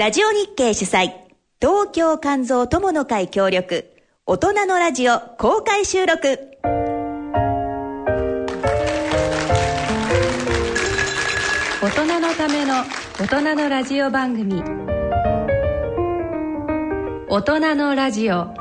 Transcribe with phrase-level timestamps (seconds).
[0.00, 1.12] ラジオ日経主催、
[1.60, 3.84] 東京肝臓友の会協力、
[4.24, 6.38] 大人のラジオ公開収録。
[11.82, 12.82] 大人のための
[13.18, 14.62] 大人のラジオ番組
[17.28, 18.59] 大人のラジオ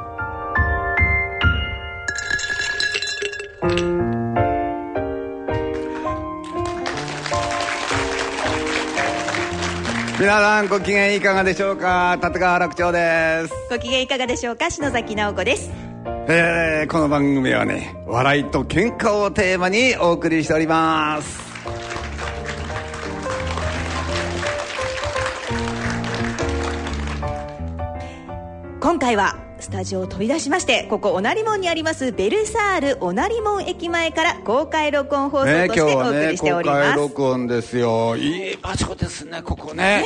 [10.20, 12.20] 皆さんご機嫌いかがでしょうか？
[12.22, 13.54] 立川楽長です。
[13.70, 14.70] ご機嫌いかがでしょうか？
[14.70, 15.72] 篠崎直子です。
[16.28, 21.40] えー、この番組はね笑いと喧嘩をテーマにお送りしております。
[28.82, 29.38] 今回は
[29.70, 38.18] スタジオを飛び出しましてここおなり門にありますベルサールおなり門駅前から公開録音放送とね、してお送りしてお公ります、開録音ですよ。
[38.18, 40.04] いい場所ですねここね。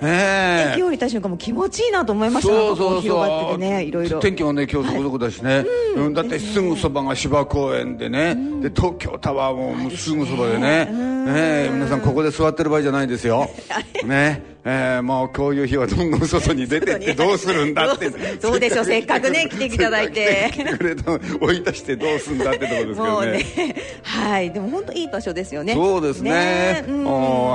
[0.00, 2.52] ね駅降りた瞬間も気持ちいいなと思いました。
[2.52, 4.20] そうそう広がっててねいろいろ。
[4.20, 5.64] 天気もね今日そこそこだしね、
[5.96, 6.14] うん。
[6.14, 10.84] だってすぐそばが芝公園でね、で東京タワーもすぐそばでね。
[10.84, 11.68] ね。
[11.72, 13.50] 皆さんここで座ってる場合じゃないですよ。
[14.06, 18.10] ねえーもうこういう日はどんどん外に出てってどうするんだって。
[18.40, 20.50] どうでしょうせっかくね 来ていただいて。
[20.52, 23.30] 来てくれたの追い出してどうすんだってところですけどね。
[23.32, 24.50] ねはい。
[24.52, 25.74] でも本当いい場所ですよね。
[25.74, 26.84] そうですね。
[26.86, 27.00] うん。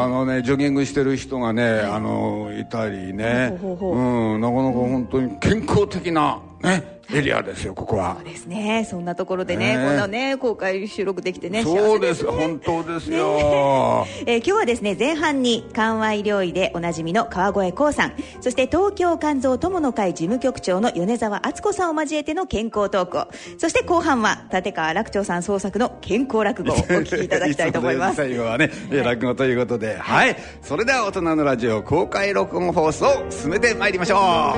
[0.02, 3.58] あのねジョギングしてる人がね、あのいたりね。
[3.62, 8.16] うんなかなか本当に健康的なねエリアですよここは。
[8.16, 8.88] そうですね。
[8.90, 9.86] そんなところでねね。
[9.86, 12.24] こんなね公開収録できてねそうです。
[12.24, 12.48] 幸せね。
[12.48, 28.18] 本当ですよ、えー今日はですね前半に緩和医療医でおなじみの川越光さんそして東京肝臓友の会事務局長の米沢敦子さんを交えての健康トークをそして後半は立川楽長さん創作の健康落語を お聞きいただきたいと思います。
[28.18, 29.98] 最後はねえー落語ということで。
[29.98, 30.36] はい。
[30.62, 34.56] それでは大人のラジオ公開録音放送を進めてまいりましょ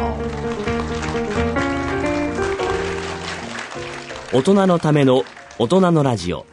[4.33, 5.23] 大人のための
[5.57, 6.45] 大人のラジオ。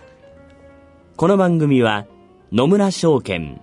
[1.16, 2.06] この番組は
[2.52, 3.60] 野村証券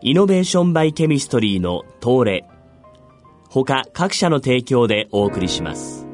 [0.00, 2.46] イノベーションバイケミストリーの東レ。
[3.50, 6.06] 他各社の提供でお送りします。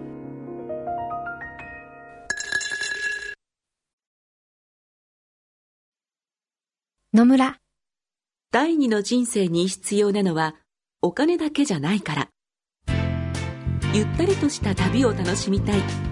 [7.15, 7.59] 野村。
[8.51, 10.57] 第二の人生に必要なのは
[11.01, 12.29] お金だけじゃないから。
[13.95, 16.12] ゆったりとした旅を楽しみたい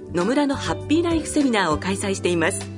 [0.13, 2.69] 野村のハッピーライフセミナーを開催しています。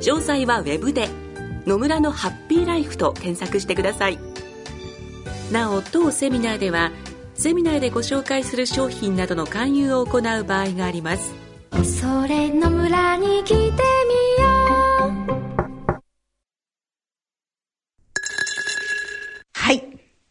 [0.00, 1.08] 詳細はウェブで
[1.66, 4.18] 「野村のハッピーライフ」と検索してください。
[5.52, 6.90] なお当セミナーでは
[7.34, 11.34] セミナーでご紹介する商品などの勧誘を行う場合があります。
[11.84, 13.95] それの村に来て。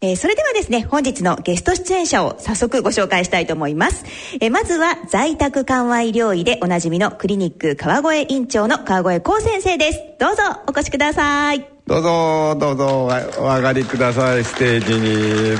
[0.06, 4.06] えーそれではですね、本日のゲスト出演者を早速ご紹介したいと思います。
[4.40, 10.00] えーまずは在宅緩和医療医でおなじみのクリニック川越院長の川越幸先生です。
[10.20, 11.68] どうぞお越しください。
[11.88, 15.58] どうぞどうぞお上がりくださいステージに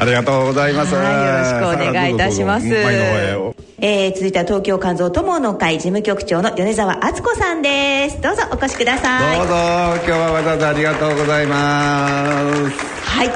[0.00, 2.66] ありがとうございますはい、よろしくお願いいたします。
[3.82, 8.20] えー続いては東京肝臓友の会事務局長の米沢敦子さんです。
[8.20, 9.38] どうぞお越しください。
[9.38, 13.26] どうぞ今日はわざわざありがとうございますはい。
[13.28, 13.34] 今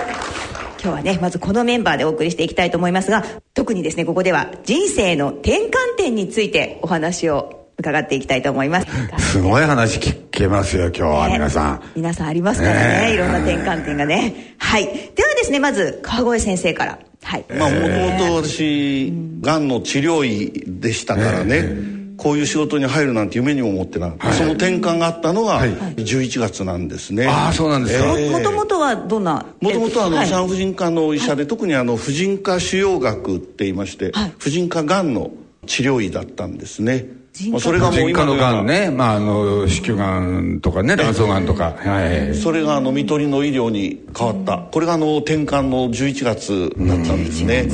[0.83, 8.87] 日はね、まずこのメンバーでお送りしていきたいと思いますが、特にですね、ここでは人生の転換点についてお話を伺っていきたいと思います。
[9.33, 13.15] すごい話聞けますよ今日は皆さん、ね皆さんありますからね、ねえ。
[13.15, 14.55] いろんな転換点がね。
[14.59, 14.85] はい。
[14.85, 16.99] ではですね、まず、川越先生から。
[17.23, 17.45] はい。
[17.59, 25.71] まあ、もともと私、がんの治療医でしたからね、こういう仕事に入るなんて夢にも思ってなかった、その転換があったのがはい。
[25.71, 27.27] 11月なんですね。
[27.27, 29.47] ああそうなんですか、ええもともとはどんな？
[29.61, 30.27] もともとはあのはい。
[30.29, 35.31] 産婦人科のお医者で、特にあの婦人科腫瘍学って言いまして、婦人科がんの
[35.67, 37.07] 治療医だったんですね。
[37.51, 38.53] まあ、それがもう今のような。
[38.53, 47.69] がんね、まあ、あの子宮がんとかね卵巣がんとか、はい、それがあの看取りの医療に変わった、これがあの転換の11月だったんですね。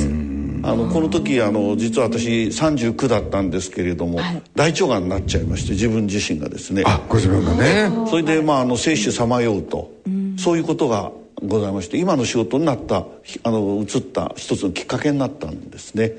[0.63, 4.19] あのこの時あの実は私39だったんですけれども、
[4.55, 6.83] 大腸がんになっちゃいまして自分自身がですね。
[6.85, 7.91] あご自分がね。
[8.09, 9.91] それでまああの生死さまようと、
[10.37, 11.11] そういうことが
[11.43, 13.05] ございまして今の仕事になった
[13.43, 16.13] あの移った一つのきっかけになったんですね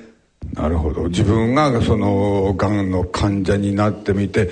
[0.55, 1.09] なるほど。
[1.09, 4.51] 自分がそのがんの患者になってみて、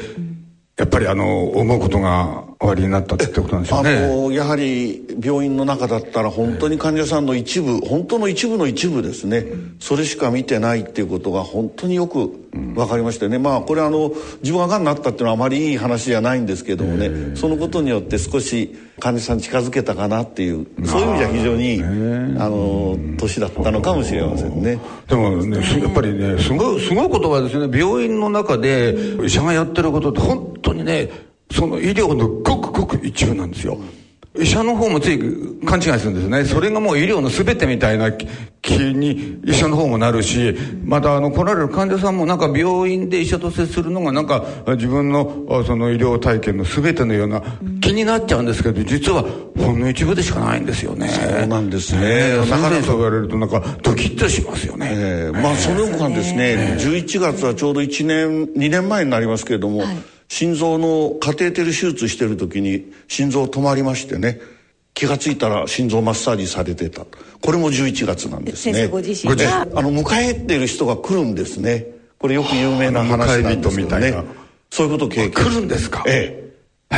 [0.76, 3.96] やっぱりあの思うことがおありになったってことなんでしょうね。
[3.96, 9.46] あのやはり病院の中だったら本当に患者さんの一部本当の一部の一部ですね、
[9.78, 14.12] それしか見てないっていうことが本当によく分かりましてね、まあこれはあの
[14.42, 17.34] 自分ががんになったっていうのはあまりいい話じゃないんですけどもね。
[17.34, 21.82] そのことによって少し患者さんに近づけたかなっていうそういう意味では非常に
[22.38, 24.78] あの年だったのかもしれませんね。
[25.08, 27.78] でもねやっぱりねすごいすごいことはですね。
[27.78, 33.78] 病院の中で医者がやってることって本当にねその医療のごくごく一部なんですよ。
[34.38, 35.18] 医者の方もつい
[35.66, 36.44] 勘違いするんですね。
[36.44, 38.12] それがもう医療の全てみたいな
[38.62, 47.42] 気に医者の方もなるし、またあの来られる患者さんもなんか病院で医者と接するのがなんか自分のその医療体験の全てのような
[47.80, 49.24] 気になっちゃうんですけど、実は
[49.58, 51.08] ほんの一部でしかないんですよね。
[51.08, 52.36] そうなんですね。
[52.36, 54.90] だからそう言われるとなんかドキッとしますよね。
[54.92, 59.96] えー、まあその他ですね、11月はちょうど1年、2年前になりますけれども、はい
[60.30, 64.40] 心臓のカテーテル手術してる時に心臓止まりましてね
[64.94, 67.04] 気が付いたら心臓マッサージされてた。
[67.04, 68.74] これも11月なんですね。
[68.74, 69.62] 先生ご自身が？
[69.62, 71.86] あの迎えてる人が来るんですね。
[72.18, 74.14] これよく有名な話なんですけどね。
[74.70, 76.04] そういうことを経験来るんですか？
[76.06, 76.52] え
[76.90, 76.96] え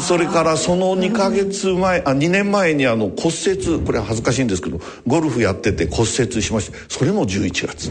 [0.00, 7.90] それからその2か月前あ2年前にあの骨折これは恥ずかしいんですけどゴルフやってて骨折しましてそれも11月。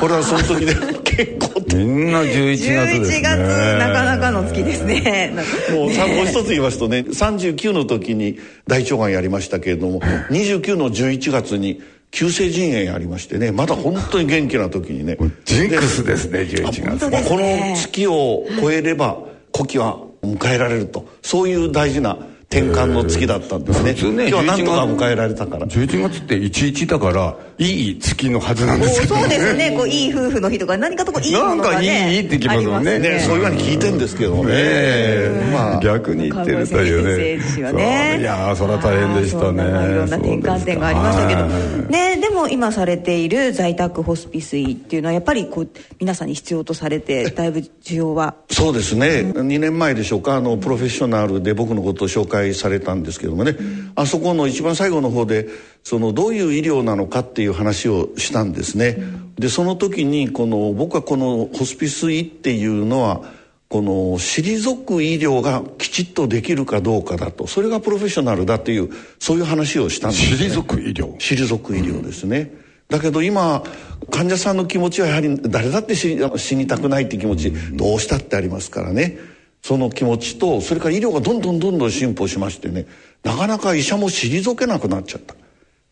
[0.00, 0.74] これはその時で
[1.04, 3.38] 結構みんな11月です11月
[3.78, 5.32] なかなかの月ですね。
[5.70, 10.00] もうもう一つ言いますとね 39の時に大腸がんやりましたけれども
[10.30, 11.80] 29の11月に
[12.10, 15.16] 急性腎炎やりましてねまだ本当に元気な時にね。
[15.44, 17.10] ジンクスですね11月。
[17.10, 19.18] ねこの月を超えれば
[19.54, 21.06] 古希は迎えられると。
[21.22, 22.18] そういう大事な
[22.50, 23.92] 転換の月だったんですね。
[23.94, 25.66] 普通ね今日はなんとか迎えられたから。
[25.66, 29.76] 11月って11だからいい月のはずなんですけど、ね、そうですね。
[29.76, 32.98] こういい夫婦の日とか何かとこういいものが、ね、なんかいいって聞きますもんね。
[32.98, 34.52] ねそういうふうに聞いてんですけどね。
[34.54, 35.80] ねまあ。
[35.80, 37.72] 逆に言ってるというね。
[37.74, 38.18] ね。
[38.20, 39.62] いやそれは大変でしたね。
[39.62, 41.46] いろんな転換点がありましたけど。
[41.90, 45.68] ねでも今されている在宅ホスピス医っていうのはやっぱりこう
[45.98, 48.36] 皆さんに必要とされて だいぶ需要は。
[48.50, 55.48] そうですね、うん、2年前でしょうかあのプロフェッショナルで僕のことを紹介されたんですけどもね、うん、あそこの一番最後の方で
[55.82, 63.22] そのどういう医療なのかっていう話をしたんですね、うん、でその時にこの僕はこのホスピス医っていうのは
[63.68, 67.46] この退く医療がきちっとできるかどうかだと。
[67.46, 70.52] それがプロフェッショナルだというそういう話をしたんですね。
[70.52, 71.16] 退く医療。
[71.18, 72.52] 退く医療ですね、
[72.88, 73.62] だけど今
[74.10, 79.18] 患者さんの気持ちはやはり誰だって死にたくないっていう気持ちどうしたってありますからね。
[79.62, 82.86] その気持ちとそれから医療がどんどんどんどん進歩しましてね。
[83.22, 85.36] なかなか医者も退けなくなっちゃった。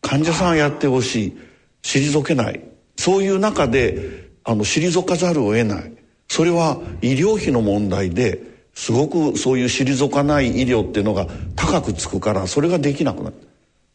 [0.01, 1.37] 患者さんやってほしい
[1.83, 2.61] 退けない。
[2.97, 5.93] そういう中であの退かざるを得ない。
[6.27, 8.41] それは医療費の問題で
[8.73, 13.35] すごくそういう退かない医療っていうのが高くつくからそれができなくなる。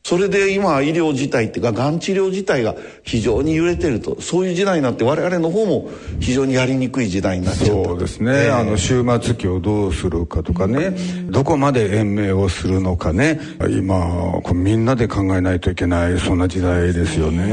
[0.07, 5.89] それで今医療自体っていうかがん治療自体が非常に揺れてるとそういう時代になって我々の方も
[6.21, 7.73] 非常にやりにくい時代になっちゃった。
[7.73, 10.91] そうですね、えー、あの終末期をどうするかとかね、
[11.31, 13.41] どこまで延命をするのかね。
[13.71, 13.97] 今
[14.43, 17.47] こうみんなで考えないといけないそんな時代ですよね。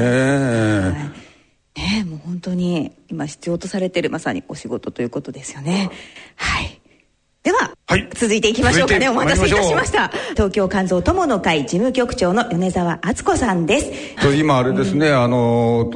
[1.77, 5.89] ねもう本当に今必要とされてるまさにお仕事ということですよね。
[6.35, 6.80] はい
[7.43, 9.09] では、はい、続いていきましょうかね。
[9.09, 10.09] お待たせいたしました。
[10.31, 14.35] 東京肝臓友の会事務局長の米沢敦子さんです。
[14.35, 15.91] 今あれですね、うん、あの、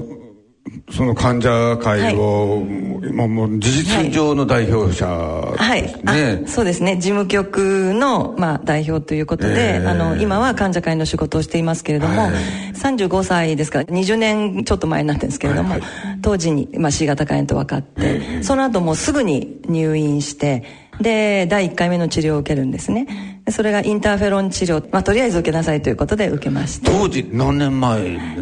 [0.91, 6.95] その患者会を、はい、今もう事実上の代表者、はい、はい、そうですね。
[6.97, 12.33] 事務局の、まあ、代表ということで、えー、あの今は患者会の仕事をしていますけれども、はい、
[12.73, 15.89] 35歳ですから20年ちょっと前なんですけれども、はいはい、
[16.21, 20.63] 当時に、まあ、C 型肝炎と分かって、えー、その後もうすぐに入院して
[21.01, 23.41] で第1回目の治療を受けるんですね。
[23.49, 26.91] それがインターフェロン治療、まあ、とりあえず受けなさいということで受けました。
[26.91, 28.01] 当時何年前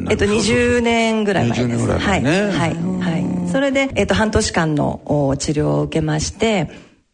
[0.10, 1.76] えっと20年ぐらい前です。
[1.76, 2.42] 20年ぐらい前ね。
[2.42, 5.02] はいはい、はい、それで、えっと、半年間の
[5.38, 6.70] 治療を受けまして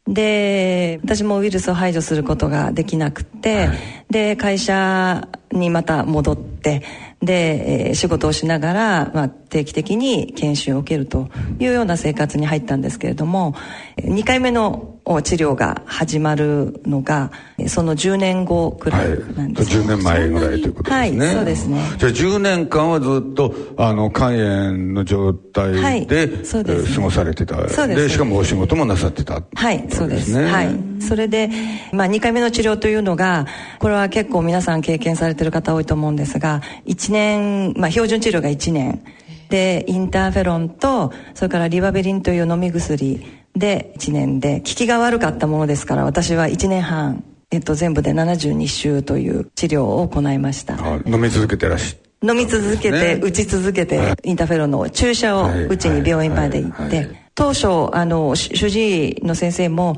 [0.08, 3.78] で私もウイルスを排除することができなくて、はい、
[4.10, 6.84] で会社にまた戻って
[7.22, 11.30] で、えー、仕事をしながら、まあ、定期的に研修を受けると
[11.60, 13.56] いうような生活に入ったんですけれども
[13.98, 17.32] 2回目の治療が始まるのが
[17.68, 21.26] その10年後くらいなんです、はい、10年前ぐらいということですね。
[21.26, 21.82] はいそうですね。
[21.98, 27.56] じゃあ10年間はずっとあの肝炎の状態で、はいそうです、ね、過ごされてた。
[27.70, 28.04] そうです。
[28.04, 29.42] でしかもお仕事もなさってた。
[29.56, 30.38] はいそうです。
[30.38, 30.46] ね。
[30.46, 30.90] はい。
[31.02, 31.50] それで、
[31.92, 33.48] まあ、2回目の治療というのが
[33.80, 39.02] これは結構皆さん経験されてる方多いと思うんですが1年、まあ、標準治療が1年
[39.50, 43.26] でインターフェロンとそれからリバベリンという飲み薬
[43.56, 50.78] で1年で効きが悪かったものですから私は1年半、えっと、全部で72週という治療を行いました。
[51.06, 59.96] 飲み続けてらっし飲み続けて、打ち続けて、インターフェロンの注射を打ちに病院まで行って、当初、あの、主治医の先生も、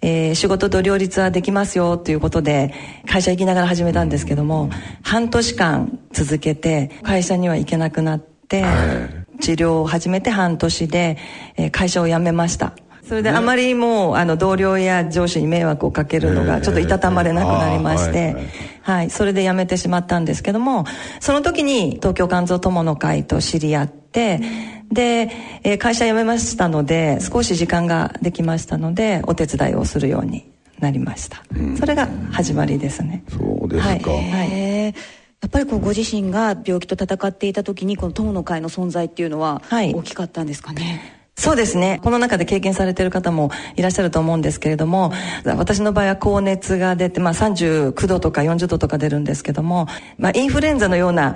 [0.00, 2.72] えー、仕事と両立はできますよということで、
[3.08, 4.70] 会社行きながら始めたんですけども、
[5.02, 11.18] 半年間続けて、会社には行けなくなって、治療を始めて半年で、
[11.56, 12.74] えー、会社を辞めました。
[13.06, 18.34] それであまりもう、あの同僚や上司に迷惑をかけるのがちょっといたたまれなくなりまして、
[18.80, 20.86] はい、それで辞めてしまったんですけども
[21.20, 24.40] その時に東京肝臓友の会と知り合って
[24.90, 25.30] で、
[25.64, 33.22] えー、会社辞めましたので少し時間ができましたのでお手伝いをするようになりました、うん、それが始まりですね。
[33.28, 34.94] そうですか、はい、はい
[35.40, 42.00] やっぱりこうご自身が病気と闘っていた時にこの友の会の存在っていうのは大きかったんですかね、はいそうですね。
[42.04, 45.12] この中で経験されている方もいらっしゃると思うんですけれども、
[45.44, 51.34] 私の場合は高熱が出て、まあ39度とか40度とか出るんですけども、まあインフルエンザのような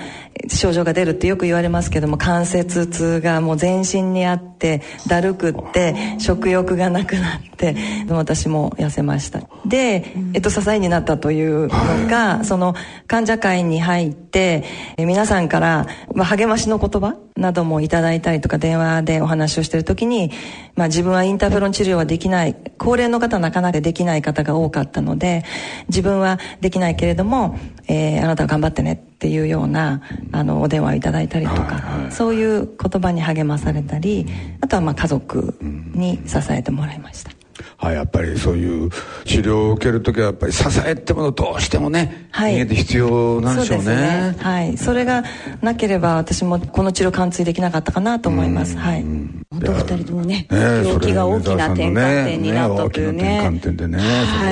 [0.49, 7.75] 症状が出るってよく言われますけども、関節痛がもう全身にあって、だるくって、食欲がなくなって、
[8.09, 9.41] 私も痩せました。
[9.67, 12.75] で、えっと、支えになったというのが、その
[13.09, 14.65] 患者会に入って、
[14.97, 20.31] 皆さんから、まあ、励ましの言葉などもいただいたりとか、電話でお話をしている時に、
[20.77, 25.45] まあ、自分はインターフェロン治療はできない高齢の方なかなかできない方が多かったので
[25.89, 34.27] 自分はできないけれども、えー、あなたは頑張ってねっていうようなあのお電話をいただいたりとか、そういう言葉に励まされたり
[34.61, 37.33] あとはまあ家族に支えてもらいました。
[37.77, 38.91] はい、やっぱりそういう
[39.25, 43.85] 治療を受ける時はやっぱり支えってものどうしてもね、はい、人間って必要なんでしょうね。
[43.85, 45.23] うねはい、それが
[45.63, 48.77] なければ私もこの治療完遂できなかったかなと思います。
[48.77, 49.05] はい。
[49.51, 53.41] 本当二人ともね、病気が大きな転換点になったというね。
[53.41, 53.99] 大きな転換点でね、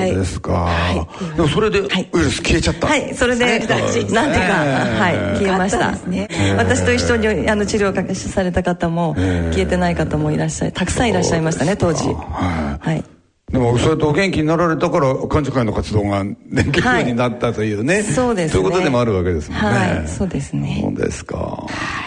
[0.07, 0.51] そうですか。
[0.53, 2.87] はい、でもそれでウイルス消えちゃった。
[2.87, 5.93] はい、それで、なんていうか、はい、消えました。
[6.57, 12.03] 私と一緒にあの治療をされた方も、消えてない方もいらっしゃい、たくさんいらっしゃいましたね、当時。
[12.07, 13.03] はい。
[13.51, 18.61] でもそうやってお元気になられたから幹事会の活動ができるようになったというね、はい、そうですね。
[18.61, 19.67] そういうことでもあるわけですもんね。
[19.67, 20.79] はいそうですね。
[20.81, 21.37] そうですか。
[21.37, 21.67] は
[22.03, 22.06] い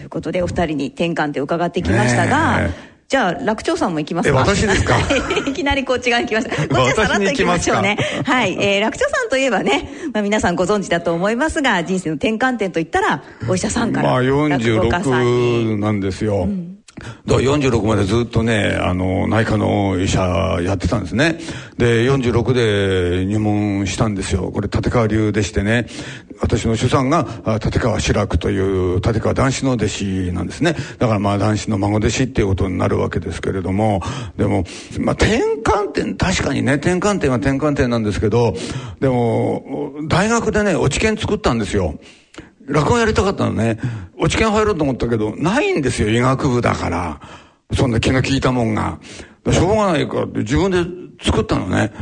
[0.00, 2.74] ということでお二人に転換点伺ってきましたが、ね、
[3.06, 4.38] じゃあ楽長さんも行きますか。
[4.38, 4.96] 私ですか？
[5.46, 7.98] いきなりこっち側に来ました こっちはさらっと行きましょうね。
[8.24, 21.38] はい、えー、楽長さんといえばね、まあ、皆さんご存知だと思いますが人生の転換点といったらお医者さんからまあ46なんですよ、うんだから46までずっとね、あの、内科の医者やってたんですね。
[21.78, 24.50] で、46で入門したんですよ。
[24.52, 25.86] これ、立川流でしてね。
[26.40, 27.26] 私の主産が、
[27.62, 30.74] 立川志らくという、立川男子の弟子なんですね。
[30.98, 34.02] だからまあ男子の孫弟子っていうことになるわけですけれども、
[34.36, 34.64] でも、
[35.00, 38.54] まあ転換点、確かにね、転換点は転換点なんですけど、
[39.00, 41.98] でも、大学でね、落ち研作ったんですよ。
[42.70, 43.78] 落語やりたかったのね。
[44.16, 47.20] 落ち研入ろうと思ったけど、ないんですよ、医学部だから。
[47.72, 48.98] そんな気の利いたもんが。
[49.50, 50.84] しょうがないからって自分で
[51.24, 51.92] 作ったのね。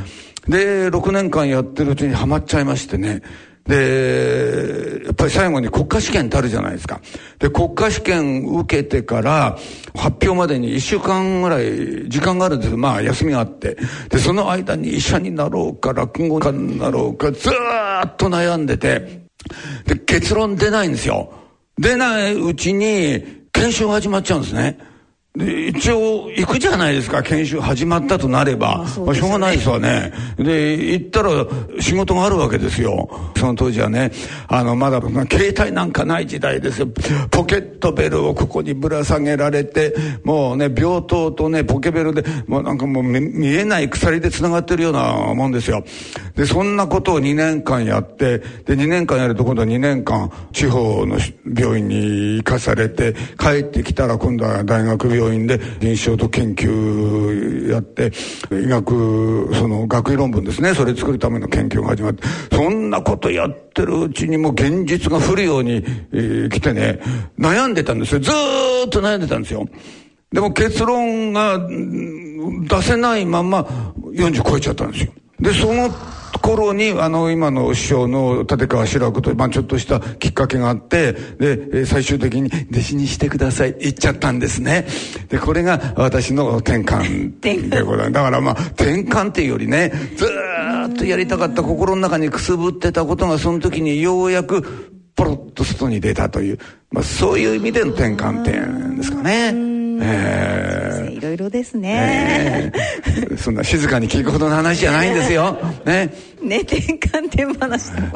[0.49, 3.23] で、6年間やってるうちにハマっちゃいましてね。
[3.69, 7.01] で、やっぱり最後に国家試験ってあるじゃないですか。
[7.39, 9.59] で、国家試験受けてから
[9.95, 13.77] 発表までに1週間ぐらい時間があるんですよまあ休みがあって。
[14.09, 19.28] で、その間に医者になろうか落語家になろうかずーっと悩んでて。
[19.87, 21.33] で、結論出ないんですよ。
[21.79, 24.79] 出ないうちに、検証が始まっちゃうんですね。
[25.39, 28.79] で、一応、行くじゃないですか、研修始まったとなれば。
[28.79, 30.13] まあ、まあ、しょうがないですわね。
[30.37, 31.31] で、行ったら
[31.79, 33.09] 仕事があるわけですよ。
[33.37, 34.11] その当時はね、
[34.49, 36.89] あの、まだ、携帯なんかない時代ですよ。
[37.31, 45.85] ポケットベルをここにぶら下げられて、もうね、病棟とね、ポケベルで、もうなんかもう見えない鎖で繋がってるようなもんですよ。
[46.35, 51.17] で、そんなことを2年間やって、で、2年間やると今度は2年間、地方の
[51.57, 58.11] 病院に行かされて、帰ってきたら今度は大学病院病院で臨床と研究やって
[58.51, 60.75] 医学その学位論文ですね。
[60.75, 67.01] それ作るための研究が始まってそんなことやってるうちにもう現実が降るように、えー、来てね
[67.39, 68.21] 悩んでたんですよ。
[68.21, 69.67] ずっと悩んでたんですよ。
[70.33, 73.63] でも結論が出せないまま
[74.13, 75.13] 40超えちゃったんですよ。
[75.41, 75.89] でその
[76.41, 84.87] 頃にあの今の師匠の立川志らくと、まあ、ちょっとしたきっかけがあってで最終的に弟子にしてくださいって言っちゃったんですね。
[85.29, 88.13] でこれが私の転換でございます。
[88.13, 94.63] だからまあ転換っていうよりねずーっとやりたかった心の中にくすぶってたことがその時にようやく
[95.15, 96.59] ポロッと外に出たという、
[96.93, 99.53] まあ、そういう意味での転換点ですかね。
[100.01, 105.59] えー、いろいろですね、えー、そんな静かに聞くほどの話じゃないんですよ。
[105.85, 106.15] ね。
[106.41, 108.09] ね、転換点話でも。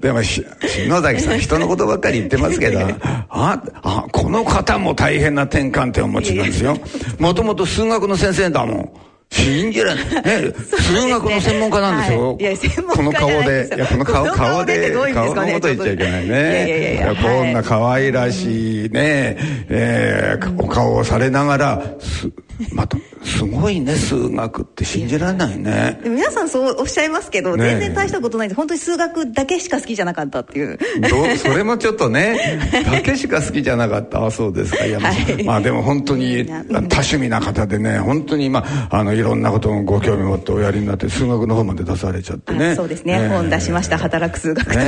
[0.00, 2.80] でもし、篠崎さん、人のことばっかり言ってますけど、
[3.28, 6.78] あ、あ、この方も大変な転換点をお持ちなんですよ。
[7.18, 8.90] もともと数学の先生だもん。
[9.30, 10.42] 信じられない。
[10.42, 12.36] ね、 数学の専門家なんですよ。
[12.40, 16.94] いや、専門家この顔で、いや、この顔、顔で、顔のこと言っちゃいけないね。
[16.96, 19.36] いやこんな可愛らしいね、
[19.68, 22.28] えー、お顔をされながら、す、
[22.72, 26.00] また、すごいね、数学って信じられないね。
[26.04, 30.78] 皆さんそうおっしゃいますけど、ね全然大したことないんで、本当に数学だけしか好きじゃなかったっていう。
[31.10, 31.36] どう？
[31.36, 32.58] それもちょっとね、
[32.90, 34.24] だけしか好きじゃなかった。
[34.24, 34.84] あ、そうですか。
[34.86, 42.70] いや、まあはいまあでも本当に多趣味な方でね、本当にまあ、あの、いろんなことをご興味持っておやりになって、数学の方まで出されちゃってね。
[42.70, 44.78] あそうですね、本出しました、働く数学という。
[44.78, 44.84] ね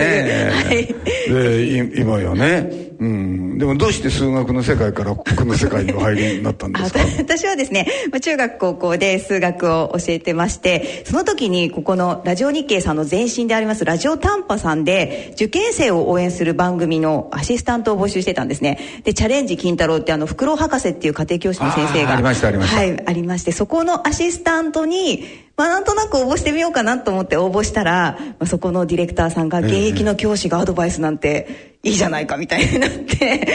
[0.70, 0.94] え
[1.28, 3.58] で、い今やね、うん。
[3.58, 7.00] でもどうして数学の世界からこの世界にお入りになったんであすか？
[7.18, 18.78] 私はですね、まあ中学高校で数学を教えてまして、その時にここのラジオ日経さんの前身でありますラジオ短波さんで受験生を応援する番組のアシスタントを募集してたんですね。
[19.04, 22.12] で、チャレンジ金太郎ってあの、フクロウ博士っていう家庭教師の先生が。
[22.12, 25.24] ありましたありましたはい、ありまして、そこのアシスタントに、
[25.56, 33.46] まあなんとなく応募してみようかなと思って応募したら、まあ、そこのディレクターさんが現役の教師がアドバイスなんていいじゃないかみたいになって、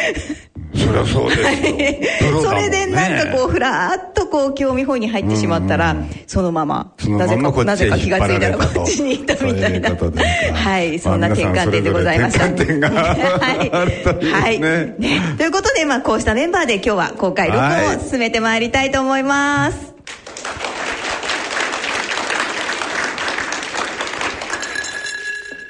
[0.73, 2.29] そりゃそうですよ。
[2.29, 5.95] プロだそれでなんかこうふらーっとこう興味本位に入ってしまったら
[6.25, 9.89] そのままそのまなぜかなぜか気がついたらこっちに行ったみたいな
[10.53, 13.69] はいそんなまあ転換点でございましたはい。
[14.25, 14.59] はい。
[14.59, 14.95] ね。
[15.37, 19.77] ということでまあこうしたメンバーで今日は公開録音を進めてまいりたいと思います。
[19.77, 19.96] はい、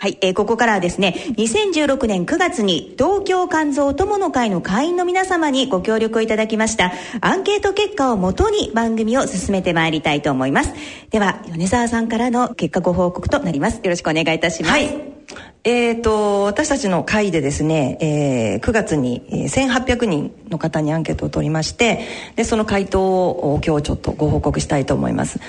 [0.01, 10.73] えーここからはですね、2016年9月に東京肝臓友の会の会員の皆様にご協力をいただきましたアンケート結果をもとに番組を進めてまいりたいと思います。
[11.09, 13.77] では、米沢さんからの結果ご報告となります。
[13.77, 14.71] よろしくお願いいたします。
[14.71, 15.17] はい。
[15.63, 22.05] えー、と私たちの会でですね、えー9月に1800人の方にアンケートを取りまして
[22.35, 25.39] でその回答を今日ちょっとご報告したいと思います、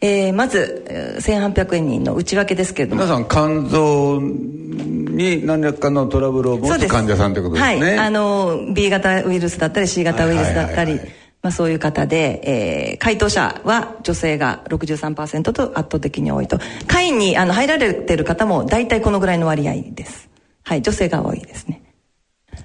[0.00, 3.02] えーまずえー1800人の内訳ですけれども。
[3.02, 7.80] 皆さん肝臓に何らかのトラブルを持つ患者さんということですね。
[7.80, 11.00] はい、あの B 型ウイルスだったり C 型ウイルスだったり
[11.42, 16.58] まあ、そういう方で、えー回答者は女性が63%と圧倒的に多いと。
[16.86, 20.28] 会員にあの入られてる方も大体このぐらいの割合です。
[20.62, 21.82] はい女性が多いですね。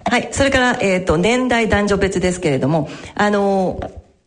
[0.03, 3.79] はいそれから、えー、と年代男女別ですけれどもあの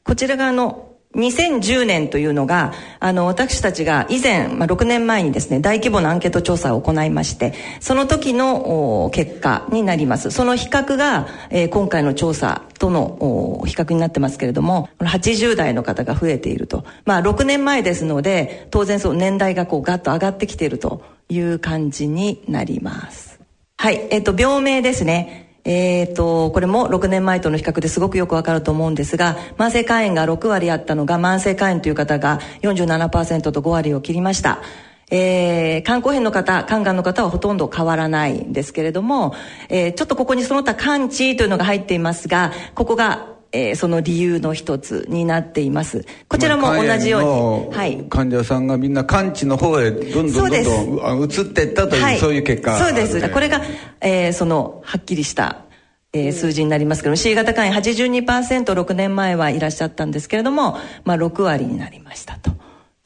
[0.02, 0.87] こちら側の
[1.18, 10.30] 2010年というのがあの私たちが以前、まあ、6年前にですね大規模なアンケート調査を行いましてその時の結果になります。
[10.30, 16.84] その比較が、えー今回の調査との比較になってますけれども80代の方が増えていると。
[17.04, 23.38] まあ6年前ですので当然そう年代がこうガッと上がってきているという感じになります。
[23.76, 25.47] はいえっ、と病名ですね。
[25.68, 34.62] えー、とこれも6年前との比較ですごくよくわかると思うんですが慢性肝炎が6割あったのが慢性肝炎という方が47%と5割を切りました。
[35.10, 39.34] えー、肝硬変の方肝がんの方はほとんど変わらないんですけれども、
[39.70, 46.04] えーちょっとここにその他肝地というのが入っていますがここが、えーその理由の一つになっています。
[46.28, 48.04] こちらも同じようにはい。
[48.08, 52.18] 患者さんがみんな完治の方へどんどんどんどんあ移っていったという、はい。
[52.18, 53.28] そういう結果そうです。
[53.30, 53.62] これが、
[54.00, 55.64] えーそのはっきりした、
[56.12, 62.52] えー数字になりますけども C 型肝炎 82%6 年前はいらっしゃったんですけれども、まあ、6割になりましたと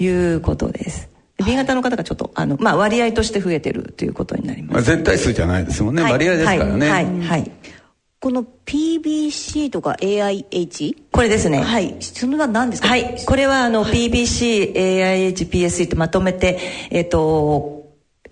[0.02, 1.08] いうことです。
[1.36, 6.12] で B 型の方がちょっとあの、まあ、割合として増えてるということになります、まあ、絶対数じゃないですもんね、はい。
[6.12, 7.04] 割合ですからね、はい。
[7.04, 7.50] はい、はい
[8.22, 10.94] この PBC とか AIH?
[11.10, 11.60] これですね。
[11.60, 11.96] はい。
[12.00, 12.86] それは何ですか？
[12.86, 17.90] はい、これはあの PBC、AIH、PSC ってまとめて、えっ、と、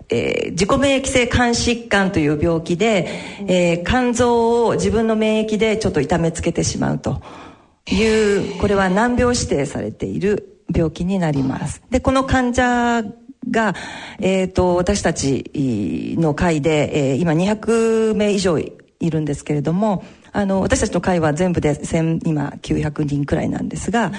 [0.09, 3.05] えー自己免疫性肝疾患という病気で、
[3.47, 7.21] えー肝臓を自分の免疫でちょっと痛めつけてしまうと
[7.89, 11.81] いうこれは難病指定されている病気になります。
[11.91, 13.03] でこの患者
[13.49, 13.75] が、
[14.19, 18.57] えー、と私たちの会で、えー今200名以上
[19.01, 24.11] いいるんですけれどもあの私たちの会は全部で1000今900人くらいなんですが、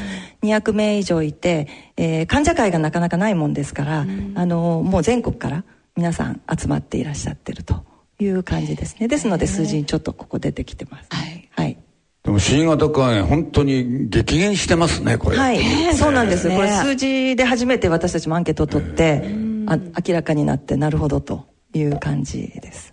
[0.43, 5.65] うん、200名以上いて、えー、患者会がなかなかないもんですから、うん、あのもう全国から
[5.97, 7.85] 皆さん集まっていらっしゃってると
[8.19, 9.09] いう感じですね。
[9.09, 11.79] ですので数字にちょっとここ出てきてます、はい、はい。
[12.23, 15.37] でも C 型肝炎本当に激減してますねこれ。
[15.37, 19.23] はい、そうなんです、ね、これ数字で初めて私たちもアンケートを取って、
[19.67, 22.92] あ明らかになってなるほどという感じです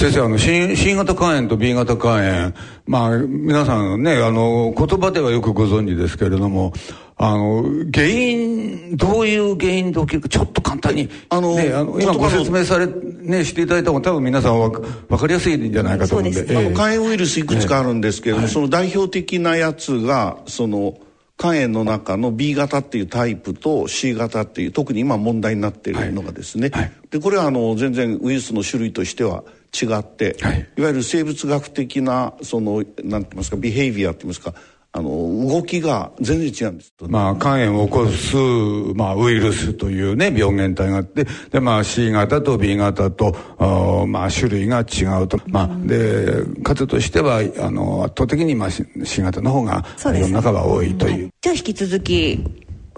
[0.00, 2.54] 先生あの C, C 型肝炎と B 型肝炎。
[2.86, 6.72] まあ皆さんねあの言葉ではよくご存知ですけれども
[7.18, 20.98] あの原因どういう原因で起きるかちょっと簡単にあの、ね、あの今ご説明され、ね、していただいた方が多分皆さんわ分かりやすいんじゃないかと思うんで、ね、あの肝炎ウイルスいくつかあるんですけれども、その代表的なやつがその
[21.36, 26.82] 肝炎の中の B 型っていうタイプと C 型っていう特に今問題になっているのがですね、はい。
[26.84, 34.54] はい、でこれはあの全然ウイルスの種類としては違って、はい、いわゆる生物学的なそのなんて言いますかビヘイビアって言いますか
[34.92, 36.92] あの動きが全然違うんです。
[37.06, 38.36] まあ肝炎を起こす、
[38.96, 43.36] まあ、ウイルスというね病原体があってで、まあ、C 型と B 型と
[44.08, 48.84] まあ、種類が違うと、まあ、で数としてはあの圧倒的に、まあ、C
[49.22, 51.12] 型の方が世の中は多いという。
[51.12, 52.44] はい、じゃあ引き続き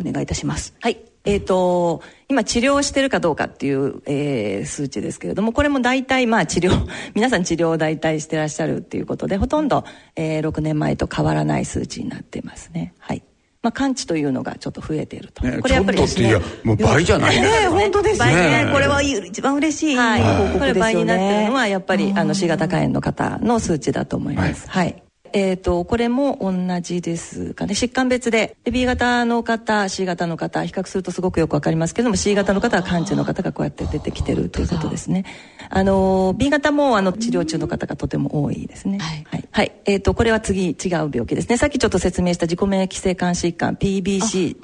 [0.01, 0.75] お願いいたします。
[0.81, 9.85] はいえーと、今治療してるかどうかっていう、えー、数値ですけれどもこれも大体まあ治療 皆さん治療を大体してらっしゃるっていうことでほとんど、
[10.17, 13.23] えー、6年前と変わらない数値になっていますねはい
[13.63, 15.45] まあ、完治というのがちょっと増えていると。
[15.45, 16.35] ね、これやっぱりですね。
[16.65, 17.61] もう倍じゃないですか。
[17.61, 18.71] ね、本当ですね。
[18.73, 20.59] これは一番嬉しい報告ですよね。
[20.59, 24.69] これ倍になってるのはやっぱりあの C 型肝炎の方の数値だと思います。
[24.69, 25.02] はい、はい
[25.33, 27.75] えーと、これも同じですかね。
[27.75, 35.25] 疾患別でで B 型の方 C 型の方比較するとすごくよく分かりますけども C 型の方は患者の方がこうやって出てきてるということですね。
[35.71, 38.99] あの B 型もあの治療中の方がとても多いですね。
[38.99, 39.49] はい、はい。
[39.51, 40.77] はい、えーと、これは次違う
[41.13, 41.57] 病気ですね。
[41.57, 44.57] さっきちょっと説明した自己免疫性肝疾患 PBC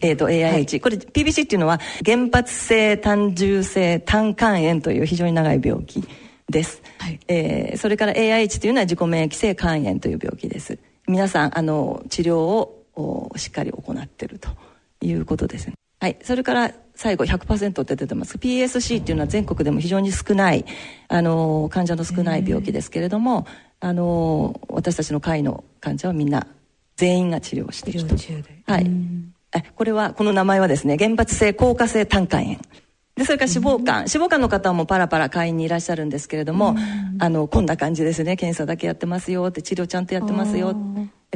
[0.00, 6.04] えーと、AIH、はい、これ PBC っていうのは原発性単重性胆管炎という非常に長い病気
[6.48, 10.78] です、はい、えー、それから AIH というのは自己免疫性肝炎という病気です。
[11.06, 14.48] 皆さんあの治療をしっかり行っていると
[15.00, 15.74] いうことですね。
[16.00, 16.16] はい。
[16.22, 18.38] それから最後100%って出てます。
[18.38, 20.64] PSC っていうのは全国でも非常に少ない
[21.08, 23.46] あの患者の少ない病気ですけれども
[23.80, 26.46] あの私たちの会の患者はみんな
[26.96, 28.16] 全員が治療していると
[28.66, 28.90] はい。
[29.76, 32.58] これはこの名前はですね原発性硬化性胆管炎
[33.16, 36.74] でそれから脂肪肝、脂肪肝の方もパラパラ会員にいらっしゃるんですけれども、
[37.20, 38.36] あのこんな感じですね。
[38.36, 40.74] 検査だけやってますよって治療ちゃんとやってますよ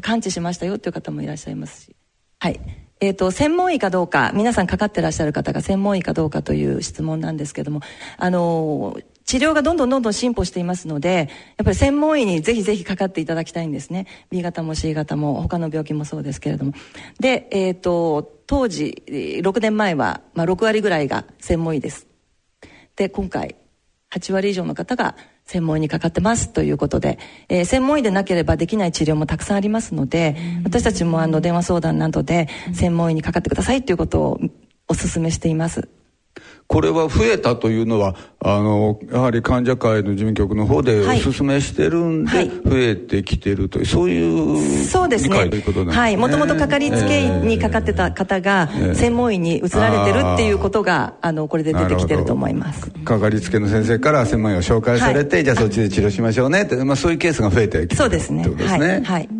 [0.02, 1.96] 完治しましたよっていう方もいらっしゃいますし。
[2.40, 2.60] はい。
[3.00, 4.32] えーと、専門医かどうか。
[4.34, 7.80] 皆さんかかってらっしゃる方が専門医かどうかという質問なんですけども
[8.16, 8.96] あの
[9.28, 14.06] 治療がどんどんどんどん進歩していますのでやっぱり専門医にぜひぜひかかっていただきたいんですね。
[14.30, 16.72] B 型も C 型も他の病気もそうですけれども。
[17.20, 22.06] で、えーと、当時6年前は、まあ、6割ぐらいが専門医です。
[22.96, 23.56] で今回
[24.10, 25.14] 8割以上の方が
[25.44, 27.18] 専門医にかかってますということで、
[27.50, 34.40] えー、専門医でなければできない治療もたくさんありますので、私たちもあの電話相談などで専門医にかかってくださいということを
[34.88, 35.97] お勧めしています。
[36.68, 45.50] これは増えたというのはあのやはり患者会の事務局の方でお勧めしてるんで、はい、増えてきてるというそういうそうですね。
[45.88, 52.90] はいもともとかかりつけ医にかかってた方が専門医に移られてるっていうことがあのこれで出てきてると思います。
[52.90, 58.42] かかりつけの先生から専門医を紹介されて、はい、じゃあそっちで治療しましょうねって、まあ、そういうケースが増えてきてるそうですね。
[58.42, 58.86] ってことですね。
[58.88, 59.37] はい、はい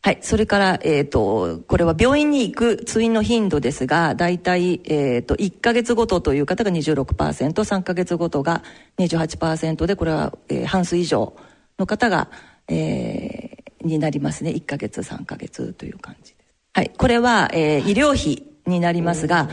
[0.00, 0.18] はい。
[0.22, 7.04] それから、えっ、ー、と、これは病院に行く通院の頻度ですが、大体、えっ、ー、と、1ヶ月ごとという方が26%、
[7.52, 8.62] 3ヶ月ごとが
[8.98, 11.34] 28%で、これは、えー、半数以上
[11.78, 12.30] の方が、
[12.68, 14.50] えー、になりますね。
[14.50, 16.54] 1ヶ月、3ヶ月という感じです。
[16.74, 16.92] はい。
[16.96, 19.48] これは、えー、医療費になりますが、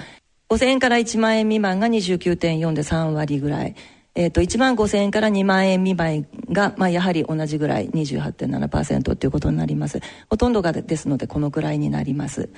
[0.50, 3.76] 5000円から1万円未満が29.4で3割ぐらい。
[4.16, 10.00] えっ、ー、と、1万5000円から2万円未満が、まあ、やはり同じぐらい28.7%ということになります。
[10.30, 12.50] ほとんどがですので、このぐらいになります。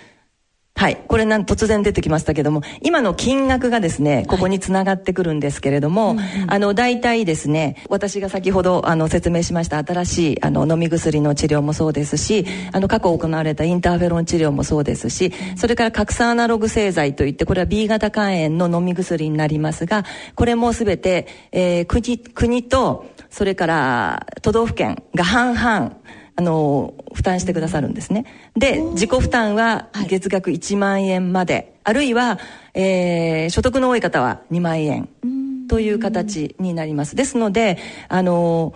[0.78, 0.98] はい。
[1.08, 25.98] これなん突然出てきましたけども、今の金額がですね、ここにつながってくるんですけれども、はい、あの、大体ですね、私が先ほど、あの、説明しました新しい、あの、飲み薬の治療もそうですし、あの、過去行われたインターフェロン治療もそうですし、それから核酸アナログ製剤といって、これは B 型肝炎の飲み薬になりますが、これもすべて、えー、国、国と、それから都道府県が半々、
[26.40, 28.26] あの負担してくださるんですね
[28.58, 32.40] で自己負担は月額1万円まで、はい、あるいは、
[32.74, 35.08] えー、所得の多い方は2万円
[35.70, 37.16] という形になります。
[37.16, 37.78] ですので
[38.10, 38.74] あの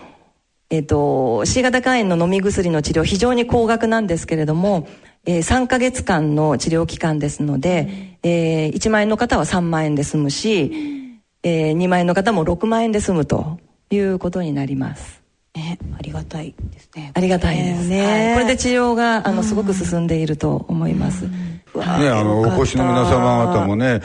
[0.70, 4.88] えっ、と C 型肝炎の飲み薬の治療非常に高額なんですけれども、
[5.26, 15.21] えー、3ヶ月間の治療期間ですので、えー、1万円の方は3万円で済むし、えー、2万円の方も6万円で済むということになります
[15.54, 17.12] ね、ありがたいですね。
[17.14, 17.88] ありがたいです。
[17.90, 21.28] ね、はい、これで治療があのすごく進んでいると思います。
[21.28, 24.02] ね、あのお越しの皆様方もね、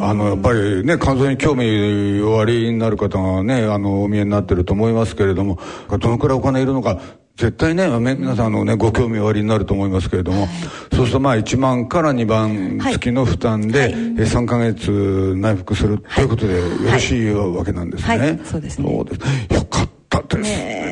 [0.00, 5.58] あのやっぱりね肝臓に興味おありになる方がねあのお見えになってると思いますけれども、
[5.98, 6.98] どのくらいお金いるのか。
[7.36, 10.48] 絶対ね、皆さんのね、ご興味おありになると思いますけれども、
[10.90, 18.18] そうするとまあ1万から2番月の負担で、はい、3か月内服するということでよろしいわけなんですね。
[18.18, 18.88] はい、そうですね。
[18.90, 19.54] そうです。
[19.54, 20.85] よかったですね。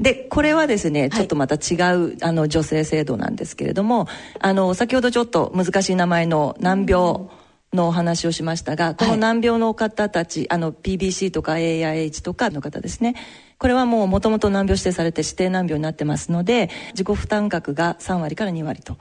[0.00, 4.08] でこれはですねちょっとまた違う、あの女性制度なんですけれども
[4.40, 7.28] あの先ほどちょっと難しい名前の難病
[7.72, 13.14] のお話をしましたがこの難病の方たち、あの PBC とか AIH とかの方ですね。
[13.58, 18.96] これはもうもともと難病指定されて指定難病になってますので自己負担額が3割から2割と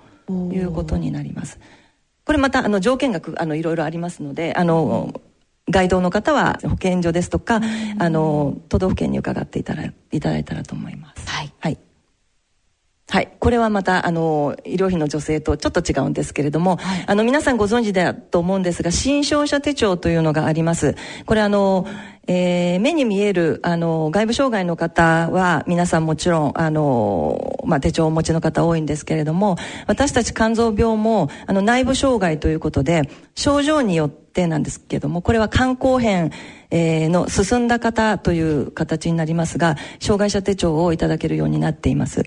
[0.53, 1.59] いうことになります。
[2.25, 5.19] これまたあの条件額あのいろいろありますのであの、
[5.69, 7.61] 該当の方は保健所ですとか、
[7.99, 11.27] あの都道府県に伺っていただいただいたらと思います。
[11.27, 11.77] はい、はい
[13.11, 20.95] はい、これはまたあの医療費の助成とちょっと違うんですけれども、はい、あの皆さんご存知だと思うんですが新商者手帳というのがあります。
[21.25, 21.87] これあの、
[22.27, 36.31] えー、目に見えるあの外部障害の方は皆さんもちろんあの、まあ、手帳をお持ちの方多いんですけれども私たち肝臓病もあの内部障害ということで症状によってなんですけどもこれは肝硬変
[36.71, 42.23] えー、の進んだ方という形になりますが障害者手帳をいただけるようになっています。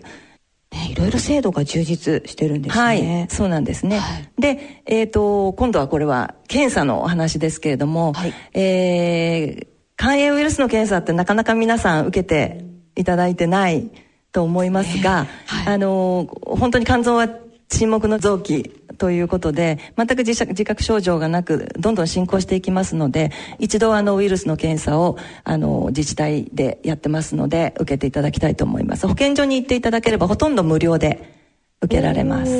[0.72, 2.82] ね、いろいろ制度が充実してるんですね。
[2.82, 3.98] はい、そうなんですね。
[3.98, 9.66] はい、で、えっ、ー、と、今度はこれは検査のお話ですけれども、はい、えー、
[9.98, 12.64] 肝炎ウイルスの検査ってなかなか皆さん受けて
[12.96, 13.90] いただいてない
[14.32, 17.28] と思いますが、はい、あの、本当に肝臓は
[17.68, 29.06] 沈黙の臓器ということで全く自自覚症状がなくどんどん進行していきますので一度あのウイルスの検査をあの自治体でやってますので受けていただきたいと思います。
[29.06, 31.34] 保健所に行っていただければほとんど無料で
[31.80, 32.52] 受けられます。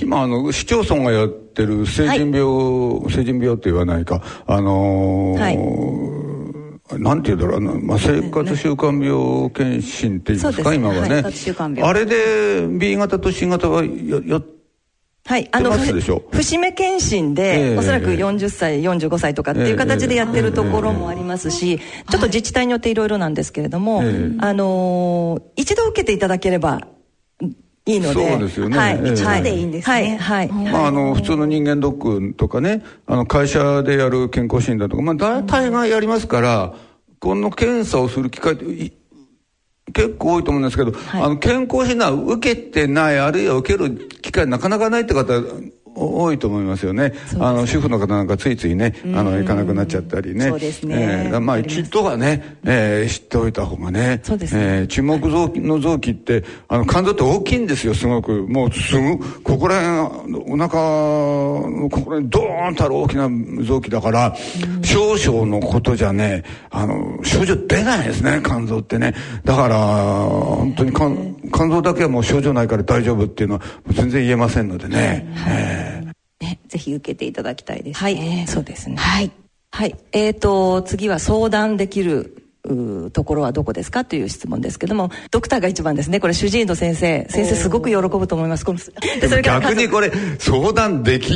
[0.00, 4.22] 今あの市町村がやってる成人病、はい、成人病って言わないか。
[4.46, 5.56] あのーはい。
[6.98, 11.24] なんて言うだろうな、まあ、生活習慣病検診っていうんですか、今はね、
[11.82, 14.40] あれで B 型と C 型はやや
[15.26, 24.04] はい、あの節目検診で、えー、おそらく40歳45歳とかっていう形でやってるところもありますし、えー、ちょっと自治体によっていろいろなんですけれども、あ
[24.52, 26.86] のー、一度受けていただければ
[27.86, 28.30] いいので。
[28.30, 28.78] そうですよね。
[28.78, 29.12] はい。
[29.12, 30.16] 一度でいいんですね。
[30.16, 30.48] はい。
[30.48, 36.74] まあ、あの、普通の人間ドックとかね、あの、会社でやる健康診断とか、まあ、大体がやりますから、
[37.20, 38.92] この検査をする機会って、
[39.92, 45.40] 結構多いと思うんですけど、はい、あの、健康診断受けてない、あるいは受ける機会なかなかないって方、
[45.96, 47.12] 多いと思いますよね。
[47.38, 50.48] あの主婦の方なんかついついね、あの行かなくなっちゃったりね。
[50.48, 51.28] そうですね。
[51.28, 54.20] えー、まあ一度はね、えー、知っておいた方がね。
[54.22, 54.62] そうですね。
[54.62, 57.94] えー、沈黙臓器の臓器ってあの肝臓って大きいんですよ。
[57.94, 60.78] すごくもうすぐここら辺お腹
[61.70, 63.30] のここら辺ドーンとある大きな
[63.64, 64.36] 臓器だから、
[64.82, 68.40] 少々のことじゃね、あの症状出ないですね。
[68.44, 69.14] 肝臓ってね。
[69.44, 75.26] だから本当に肝肝臓だけはもう症状ないから大丈夫っていうのは全然言えませんのでね。
[75.48, 75.85] えー
[76.40, 78.14] ね、ぜひ受けていただきたいですね。
[78.14, 78.96] はい、そうですね。
[78.96, 79.30] はい。
[79.70, 79.96] はい。
[80.12, 82.45] えっ、ー、と、次は相談できる
[83.12, 86.20] ところはどこですかという質問ですけどもドクターが一番ですね。
[86.20, 87.26] これ主治医の先生。
[87.28, 88.64] 先生すごく喜ぶと思います。
[88.64, 88.78] この
[89.42, 91.34] 逆にこれ相談でき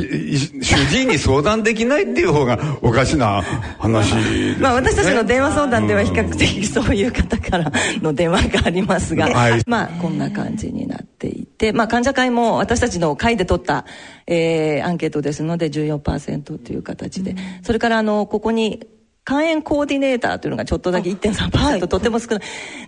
[0.62, 3.42] 主治医に相談できないっていう方がおかしな
[3.78, 13.84] 話、ね、まあ私たちの電話相談では比較的そういう方からの電話がありますが、はい、まあこんな感じになっていてまあ患者会も私たちの会で取った、
[14.26, 18.86] えー、アンケートですので14%という形で、それからあのここに
[19.30, 22.38] 肝炎コーディネーターというのがちょっとだけ1.3%、はい、とても少ない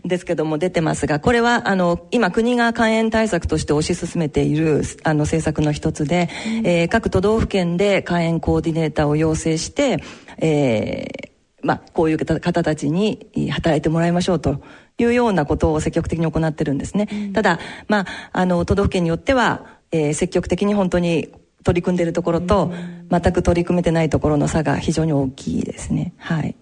[0.04, 6.28] んですけども出てますが、これはあの今国が肝炎対策として推し進めているあの政策の一つで、
[6.58, 10.02] うん、えー、各都道府県で肝炎コーディネーターを要請して、
[10.38, 11.30] えー、
[11.62, 14.62] まあ、こういう方たちに働いてもらいましょうと
[14.98, 17.06] いうようなことを積極的に行ってるんですね。
[17.12, 21.28] うん、ただ、まあ、あの、都道府県によっては、えー、積極的に本当に
[21.62, 22.72] 取り組んでいるところと、
[23.10, 26.14] 全く取り組めてないところの差が非常に大きいですね。
[26.18, 26.56] はい。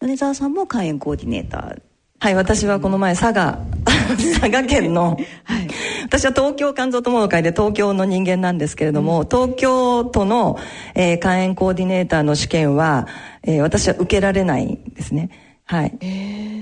[0.00, 1.82] 米沢さんも肝炎コーディネーター
[2.22, 5.68] はい、私はこの前佐賀、 佐賀県の、はい、
[6.04, 10.56] 私は東京肝臓友の会で東京の人間なんですけれども、うん、東京都の、
[10.94, 13.08] えー、肝炎コーディネーターの試験は、
[13.42, 15.30] えー、私は受けられないんですね。
[15.64, 15.98] はい。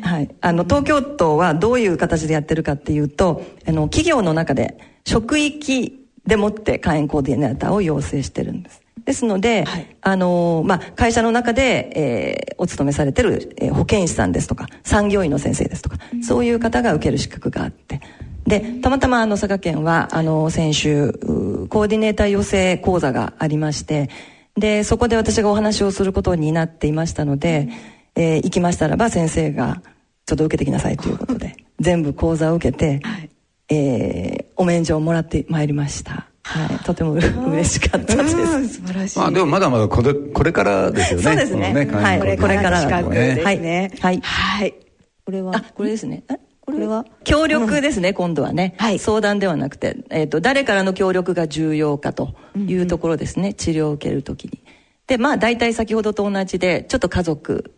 [0.00, 0.30] はい。
[0.40, 8.83] あの、東京都はどういう形でやってるかっていうと、あの、企業の中で、職域でもって肝炎コーディネーターを要請してるんです。
[9.04, 18.00] ですので、はい、あのまあ、会社の中で、えー、お勤めされてる、えー、保健師さんですとか、産業医の先生ですとか、うん、そういう方が受ける資格があって、
[18.46, 24.11] で、たまたまあの佐賀県は、あの、先週、コーディネーター養成講座がありまして、
[24.56, 27.68] で、そこで私がお話をすることになっていましたので、
[28.16, 29.83] えー、行きましたらば先生が、
[30.26, 33.30] ちょっと受けてきなさいということで、 全部講座を受けて、はい、
[33.70, 36.26] えー、お免状をもらってまいりました。
[36.42, 38.68] はい、とても嬉しかったです。
[38.68, 39.18] 素晴らしい。
[39.18, 41.24] まあでもまだまだこれこれからですよね。
[41.24, 41.72] そうですね。
[41.72, 43.42] ねはい、これからですね。
[43.44, 43.59] はい。
[44.00, 44.20] はい。
[44.20, 44.74] はい。
[45.24, 45.56] これは？
[45.56, 46.24] あ、これですね。
[46.61, 46.87] これ？
[46.87, 47.04] は？
[47.24, 54.61] 協力ですね、今度はね、はい、相談ではなくて、えーと、誰からの協力が重要かというところですね、うんうん、治療を受けるときに
[55.06, 57.72] でまあ大体先ほどと同じでちょっと家族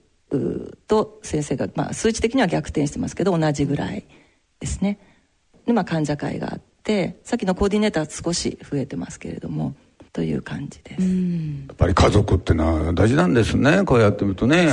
[0.88, 4.04] と先生が、まあ、数値的には逆転してますけど同じぐらい
[4.60, 4.98] ですね
[5.66, 9.74] で、まあ、患者会があってさっきのコーディネーター少し増えてますけれども
[10.12, 11.02] という感じです。
[11.02, 13.82] やっぱり家族ってのは大事なんですね。
[13.84, 14.66] こうやってみるとね。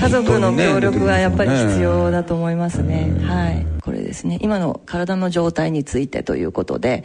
[0.00, 3.66] 家族の協力はやっぱり必要だと思いますね、ね、はい。
[3.82, 4.38] これですね。
[4.42, 7.04] 今の体の状態についてということで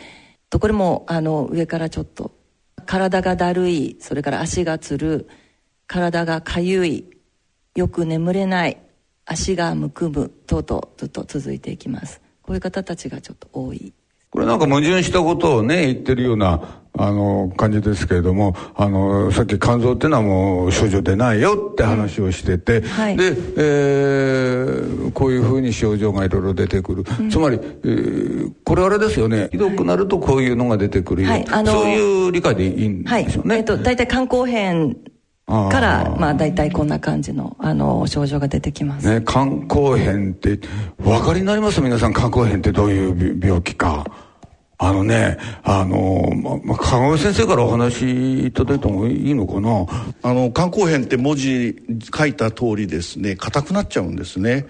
[0.49, 2.31] これもあの上からちょっと
[2.85, 5.27] 体がだるいそれから足がつる
[5.87, 7.05] 体がかゆい
[7.75, 8.77] よく眠れない
[9.25, 13.91] 足がむくむ等々ずっと続いていきますこういう方たちがちょっと多い。
[14.29, 27.03] これなんか矛盾したことをね、言ってるような、あの、感じですけれども、あの、さっき肝臓ってのはもう症状出ないよって話をしてて、はい、で、えー、こういうふうに症状がいろいろ出てくる。
[27.19, 31.29] うん、つまり、えー、これあれですよね、ひどくなるとこういうのが出てくるよ。
[31.29, 33.49] はい、あのそういう理解でいいんですよね。
[33.49, 34.97] はい、えっ、と、大体肝硬変
[35.45, 39.07] から、まあ大体こんな感じの、あの、症状が出てきます。
[39.07, 40.59] ね、肝硬変って、
[40.99, 41.81] お分かりになります？
[41.81, 44.05] 皆さん、肝硬変ってどういう病気か。
[44.77, 49.85] あのね、あの、ま、ま、香川先生からお話いただいてもいいのかな？
[50.21, 51.75] あの、肝硬変って文字
[52.13, 54.65] 書いた通りですね、硬くなっちゃうんですね。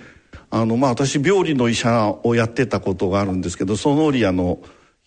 [0.51, 4.59] あの、まあ、私、病理の医者をやってたことがあるんですけど、その折、あの、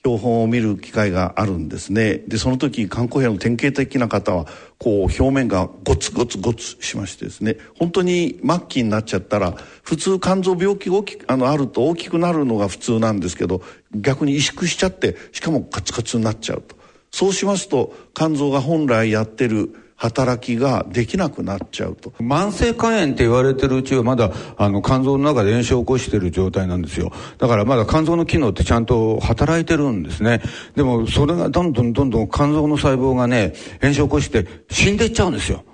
[0.05, 2.19] 標本を見る機会があるんですね。
[2.29, 4.47] でその時肝硬変の典型的な方は
[4.79, 7.57] こう表面がゴツゴツゴツしましてですね。
[7.79, 13.61] 本当に末期になっちゃったら普通肝臓病気があのあると大きくなるのが普通なんですけど
[13.95, 16.77] 逆に萎縮しちゃってしかもカツカツになっちゃうと。
[17.11, 30.41] そうしますと肝臓が本来やってる働きができなくなっちゃうと慢性肝炎って言われてるうちはまだあの肝臓の中で炎症を起こしてる状態なんですよだからまだ肝臓の機能ってちゃんと働いてるんですね
[30.77, 35.65] でもそれがどんどんどんどん肝臓の細胞がね炎症を起こして死んでいっちゃうんですよ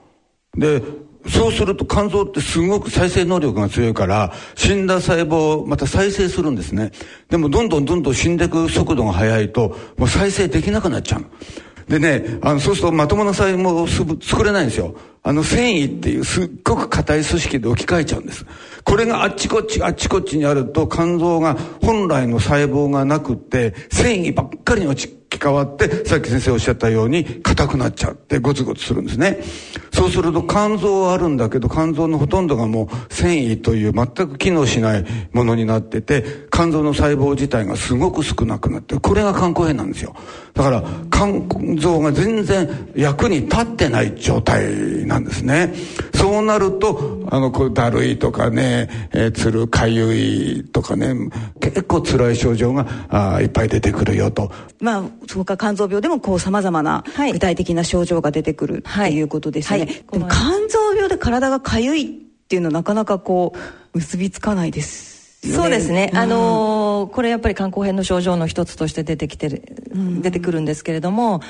[0.57, 0.83] で
[1.29, 6.93] そうすると肝臓ってすごく再生能力が強いから、死んだ細胞をまた再生するんですね。
[7.31, 11.25] でもどんどんどんどん死んでいく速度が速いと、もう再生できなくなっちゃう。
[11.89, 14.95] でね、あの、そうするとまともな細胞を作れないんですよ。
[15.23, 18.47] あの、繊維っていうすっごく硬い組織で置き換えちゃうんです。
[18.85, 29.41] これがあっちこっちあっちこっちにあると肝臓が本来の細胞がなくって、繊維ばっかりに落ち変わって、さっき先生おっしゃったように硬くなっちゃってゴツゴツするんですね。
[29.93, 40.15] そうすると肝臓はあるんだけど、肝臓のほとんどがもう繊維という全く機能しないものになってて、肝臓の細胞自体がすごく少なくなって、これが肝硬変なんですよ。
[40.53, 45.73] だから肝臓が全然役に立ってない状態なんですね。
[46.15, 51.15] そうなると、あの、こうだるいとかね、えー、つるかゆいとかね、
[51.61, 54.51] 結構辛い症状があいっぱい出てくるよと。
[54.81, 59.89] まあそうか肝臓病でもこうさまざまな具体的な症状が出てくるっていうことですね、はい。
[59.89, 63.55] はい、でも肝臓病で体がかゆいっていうのはなかなかこ
[63.95, 71.41] う結びつかないですそうですね、うん、あのー、これやっぱり肝硬変の症状の一つとして出てきてる、うん、出てくるんですけれども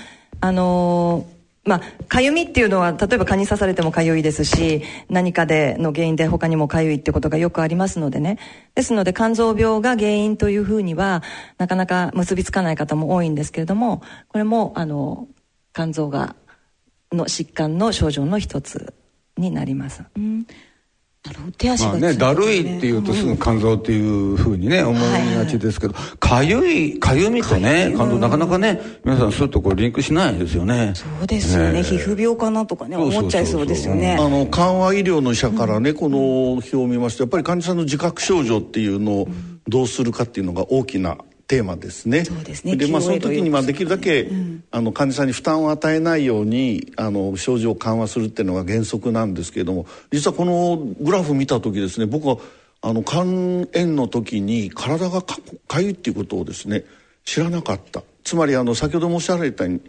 [0.40, 1.34] あのー
[1.64, 8.38] まあ、かゆみっていうのは、例えば蚊に刺されてもかゆいですし、何かでの原因で他にもかゆいってことがよくありますのでね。
[8.74, 11.22] ですので、肝臓病が原因というふうには、
[11.57, 15.27] なかなか結びつかない方も多いんですけれども、これも、あの、
[15.72, 16.37] 肝臓が、
[17.12, 18.92] の疾患の症状の一つ
[19.38, 20.03] になります。
[20.16, 20.46] うん
[21.56, 30.92] 手足が、まあね、だるいっていうとすぐ肝臓っていうふうにね、思いがちですけど、かゆい、かゆみとね、肝臓なかなかね、皆さんするとこうリンクしないですよね。
[30.94, 31.82] そうですよね。
[31.82, 34.16] 皮膚病かなとかね、思っちゃいそうですよね。
[34.20, 39.28] あの、緩和医療の医者からね、この表を見ますと、やっぱり患者さんの自覚症状っていうのを
[39.66, 41.16] どうするかっていうのが大きな
[41.47, 42.24] テーマですね。
[42.24, 42.76] そうですね。
[42.76, 44.30] でまあ、その時にまあできるだけ、
[44.70, 52.38] あの患者さんに負担を与えないようにあの症状を緩和するっていうのが原則なんですけれども実はこのグラフ見た時ですね僕は
[52.80, 55.38] あの肝炎の時に体がか
[55.68, 56.84] かゆいっていうことをですね
[57.24, 58.03] 知らなかった。
[58.24, 59.80] つまりあの先ほど申し上げたように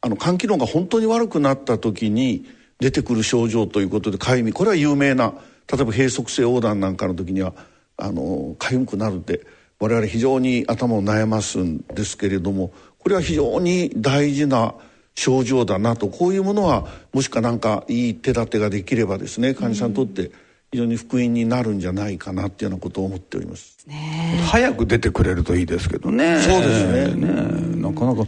[0.00, 2.44] あの肝機能が本当に悪くなった時に
[2.80, 4.52] 出てくる症状ということでかゆみ。
[4.52, 5.32] これは有名な
[5.72, 7.54] 例えば閉塞性横断なんかの時には
[7.96, 9.46] あのかゆくなるんで
[9.84, 14.74] 我々非常に頭を悩ますんですけれどもこれは非常に大事な
[15.14, 20.30] 症状だなとこういうものはもしかなんかいい手立てができればですね患者さんにとって
[20.74, 23.78] 非常に福音になるんじゃないかなっていうようなことを思っております。
[24.50, 26.40] 早く出てくれるといいですけどね。
[26.40, 27.14] そうですね。
[27.14, 28.24] ねなかなか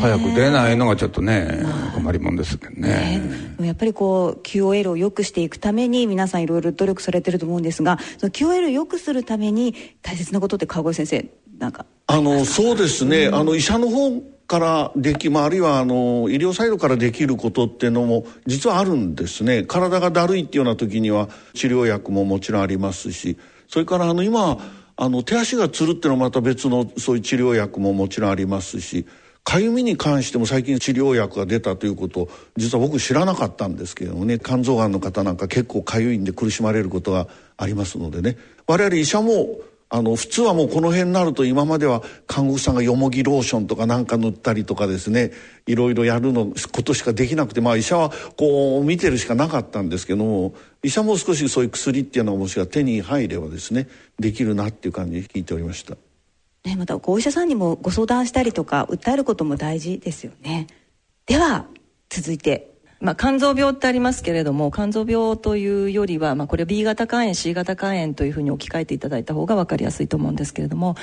[0.00, 1.62] 早く出ないのがちょっとね
[1.94, 3.20] 困りもんですけどね。
[3.56, 11.84] でもやっぱりこう QOL を良くしていくために皆さんいろいろ努力されてると思うんですがその QOL を良くするために大切なことって川越先生なんか？
[12.06, 19.62] あのそうですね、あの医者の方からでき、まあ、あるいはあの医療サイドからできることっていうのも実はあるんですね。
[19.62, 23.36] 体がだるいっていうような時には治療薬ももちろんありますし
[23.68, 24.58] それからあの今
[24.96, 29.06] あの手足がつるっていうのはまた別のそういう治療薬ももちろんありますし
[29.44, 37.28] かゆみに関しても最近治療薬が出たということ実は僕知らなかったんですけどもね肝臓がんの方なんか結構かゆいんで苦しまれることが
[37.58, 38.38] ありますのでね。
[38.66, 39.58] 我々医者も
[39.90, 45.32] あの普通はもうこの辺になると今までは看護婦さんがよもぎローションとかなんか塗ったりとかですね
[45.66, 55.96] いろいろやるのことしかできなくてまあ医者はこう見てるしかなかったんですけども医者も少しそういう薬っていうのがもしが手に入ればですねできるなっていう感じで聞いておりました。
[56.64, 60.66] ね、またお医者さんにもご相談したりとか訴えることも大事ですよね
[61.24, 61.66] では
[62.10, 70.96] 続いてまあ、肝臓病ってありますけれども肝臓病というよりは、まあ、これ B 型肝炎 C 型肝炎というふうに置き換えていただいた方が分かりやすいと思うんですけれども、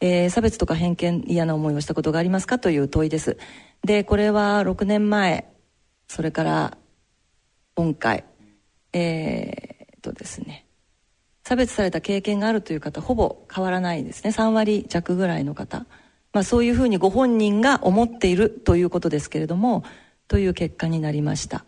[0.00, 3.38] えー差別とか偏見嫌な思いをしたことがありますかという問いです。
[3.82, 5.50] でこれは6年前
[6.06, 6.76] それから
[7.74, 8.24] 今回
[8.92, 10.66] えーっとですね
[11.44, 14.30] 差別された経験があるという方ほぼ変わらないですね。
[14.30, 15.86] 3割弱ぐらいの方、
[16.34, 19.82] まあ、そういうふうにご本人が思っているということですけれども
[20.28, 21.64] という結果になりました。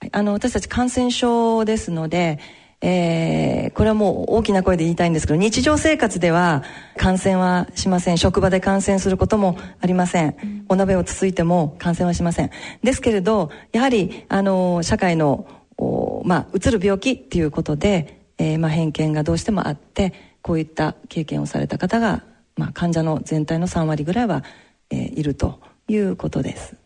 [0.00, 0.10] はい。
[0.12, 2.38] あの私たち感染症ですので、
[2.80, 6.62] えーこれはもう大きな声で言いたいんですけど日常生活では
[6.98, 8.18] 感染はしません。
[8.18, 10.64] 職場で感染することもありません。
[10.68, 12.50] お鍋をつついても感染はしません。
[12.82, 15.46] ですけれどやはりあの社会の
[15.78, 20.12] おまあ、うつる病気っていうことで、えーまあ、偏見がどうしてもあって
[20.42, 22.22] こういった経験をされた方が、
[22.56, 24.44] まあ、患者の全体の3割ぐらいは、
[24.90, 26.81] えーいるということです。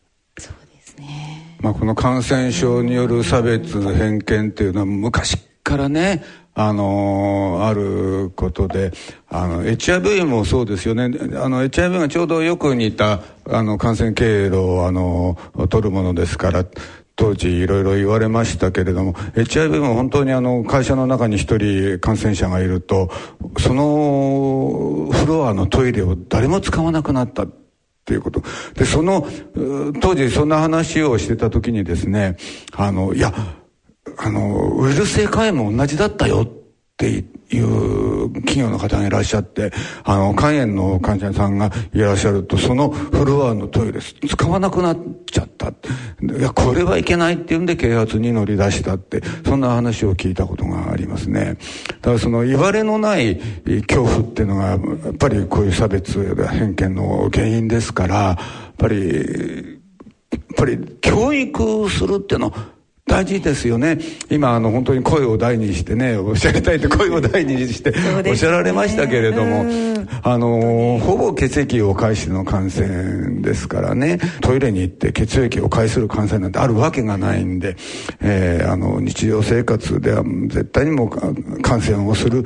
[0.99, 1.57] ね。
[1.61, 6.23] まあ、この感染症による差別偏見っていうのは昔からね
[6.55, 8.93] あのあることで
[9.29, 11.11] あの HIV もそうですよね。
[11.37, 15.37] あの HIV がちょうどよく似たあの感染経路をあの
[15.69, 16.65] 取るものですから
[17.15, 23.11] 当時いろいろ言われましたけれども HIV も本当にあの会社の中に一人感染者がいると
[23.59, 27.47] そのフロアのトイレを誰も使わなくなった。
[28.07, 28.43] ていうこと。
[28.75, 29.27] で、その、
[30.01, 32.37] 当時そんな話をしてた時にですね、
[32.73, 33.35] あの、いや、
[34.17, 36.47] あの、ウイルス性肝炎も同じだったよ
[36.97, 37.11] って
[37.55, 39.71] いう企業の方がいらっしゃって、
[40.03, 45.69] あの、肝炎の患者さんがいらっしゃると、そのフロアのトイレ使わなくなっちゃった。
[45.69, 45.73] い
[46.41, 51.59] や、これはいけないっていうんで啓発に乗り出したって、そんな話を聞いたことがありますね。
[52.01, 53.37] ただその言われのない
[53.87, 54.79] 恐怖っていうのが、やっ
[55.19, 58.39] ぱりこういう差別や偏見の原因ですから、や
[58.73, 59.79] っぱり、
[60.33, 62.76] やっぱり教育するっていうのは
[63.07, 63.99] 大事ですよね。
[64.31, 67.99] 今、あの、本当に声を大にしてね、おっしゃりたいって声を大にしてね
[68.29, 69.65] おっしゃられましたけれども、
[70.25, 77.77] あの、ほぼ血液を介しての感染ですからね、トイレに行って血液を介する感染なんてあるわけがないんで、
[78.21, 81.09] えーあの、日常生活では絶対にも
[81.63, 82.43] 感染をする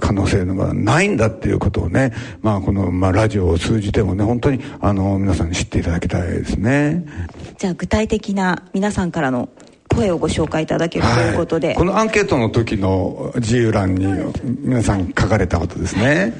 [0.00, 7.04] 可能性がないんだっていうことをね、まあ、この、まあ、ラジオを通じてもね、本当に、あの、皆さんに知っていただきたいですね。
[7.58, 9.48] じゃあ具体的な皆さんからの
[9.96, 14.06] 声をご紹介いただけるということで、このアンケートの時の自由欄に
[14.60, 16.32] 皆さん書かれたことですね。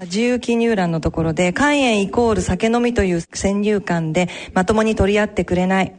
[0.00, 5.94] 自由記入欄のところで、肝炎イコール酒飲みという先入観でまともに取り合ってくれない。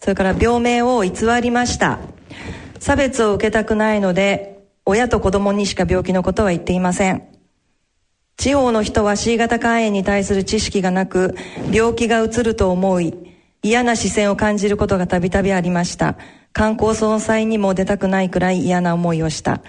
[0.00, 2.00] それから病名を偽りました。
[2.80, 7.22] 差別を受けたくないので、親と子供にしか病気のことは言っていません。
[8.36, 11.36] 地方の人は C 型肝炎に対する知識がなく、
[11.72, 13.14] 病気がうつると思い、
[13.62, 16.16] 嫌な視線を感じることがたびたびありました。
[16.52, 19.62] 観光総裁にも出たくないくらい嫌な思いをした。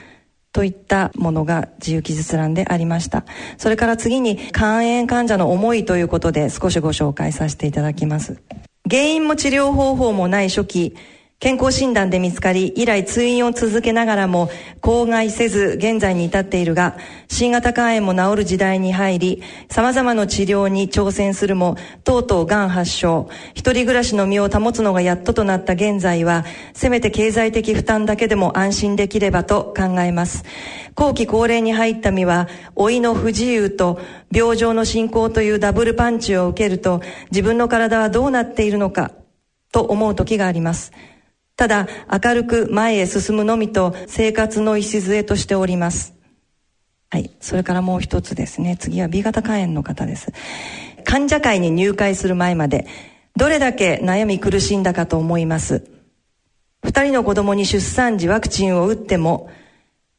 [0.52, 3.26] といったものが自由記述欄でありました。
[3.58, 8.42] それから次に肝炎患者の思いということで少しご紹介させていただきます。
[8.90, 10.96] 原因も治療方法もない初期、
[11.40, 14.50] 健康診断で見つかり、以来通院を続けながらも、
[14.82, 16.98] 口外せず現在に至っているが、
[17.30, 30.44] 新型肝炎も治る時代に入り、様々な治療に挑戦するも、とうとう癌発症、一人暮らしの身を保つのがやっととなった現在は、せめて経済的負担だけでも安心できればと考えます。
[30.94, 33.98] 後期高齢に入った身は、老いの不自由と
[34.30, 39.12] 病状の進行というダブルパンチを受けると、自分の体はどうなっているのか、
[39.72, 40.92] と思う時があります。
[41.60, 46.14] ただ明るく前へ進むのみと生活の礎としております。
[47.10, 47.36] はい。
[47.41, 48.78] それからもう一つですね。
[48.80, 50.32] 次は B 型肝炎の方です。
[51.03, 52.88] 患者会に入会する前まで、
[53.36, 55.84] どれだけ悩み苦しんだかと思います。
[56.82, 59.49] 二人の子供に出産時ワクチンを打っても、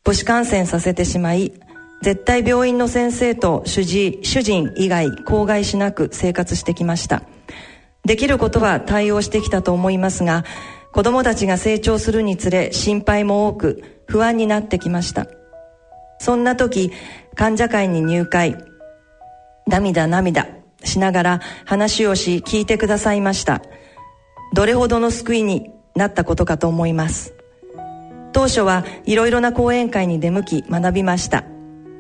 [0.05, 1.55] 母子感染させてしまい、
[2.03, 7.23] 絶対病院の先生と主治主人以外口外しなく生活してきました。
[8.05, 10.45] できることは対応してきたと思いますが、
[10.93, 15.27] 子供たちが成長するにつれ心配も多く不安になってきました。
[16.19, 16.93] そんな時
[17.35, 18.57] 患者会に入会。
[19.67, 20.49] 涙涙。
[20.83, 23.63] しながら話をし聞いてくださいました。
[24.55, 27.35] どれほどの救いになったことかと思います。
[28.33, 31.45] 当初はいろいろな講演会に出向き学びました。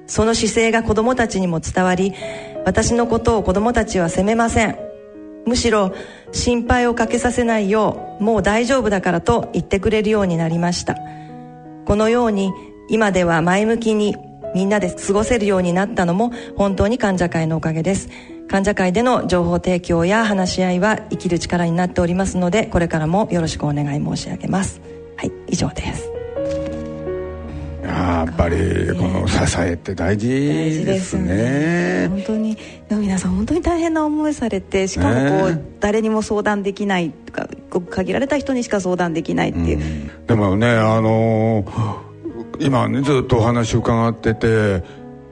[0.06, 2.14] その姿勢が子供たちにも伝わり
[2.64, 4.89] 私のことを子供たちは責めません。
[5.46, 5.92] むしろ
[6.32, 10.96] 心配をかけさせないようもう大丈夫だからと言ってくれるようになりました。
[11.86, 12.52] このように
[12.88, 14.16] 今では前向きに
[14.54, 18.08] みんなで過ごせるようになったのも本当に患者会のおかげです。
[18.48, 24.80] 患者会での情報提供や話し合いは生きる力になっておりますのでこれからもよろしくお願い申し上げます。
[25.16, 26.10] はい以上です。
[27.82, 28.56] やっぱり
[28.96, 30.28] この支えって大事
[30.84, 32.08] ですね。
[32.08, 32.56] 本当に
[32.96, 37.48] 皆さん本当に大変な思いされてしかもこう、誰にも相談できないとか
[37.90, 39.78] 限られた人にしか相談できないっていう。
[39.78, 41.64] うん、でもねあの
[42.58, 44.82] 今ねずっとお話伺ってて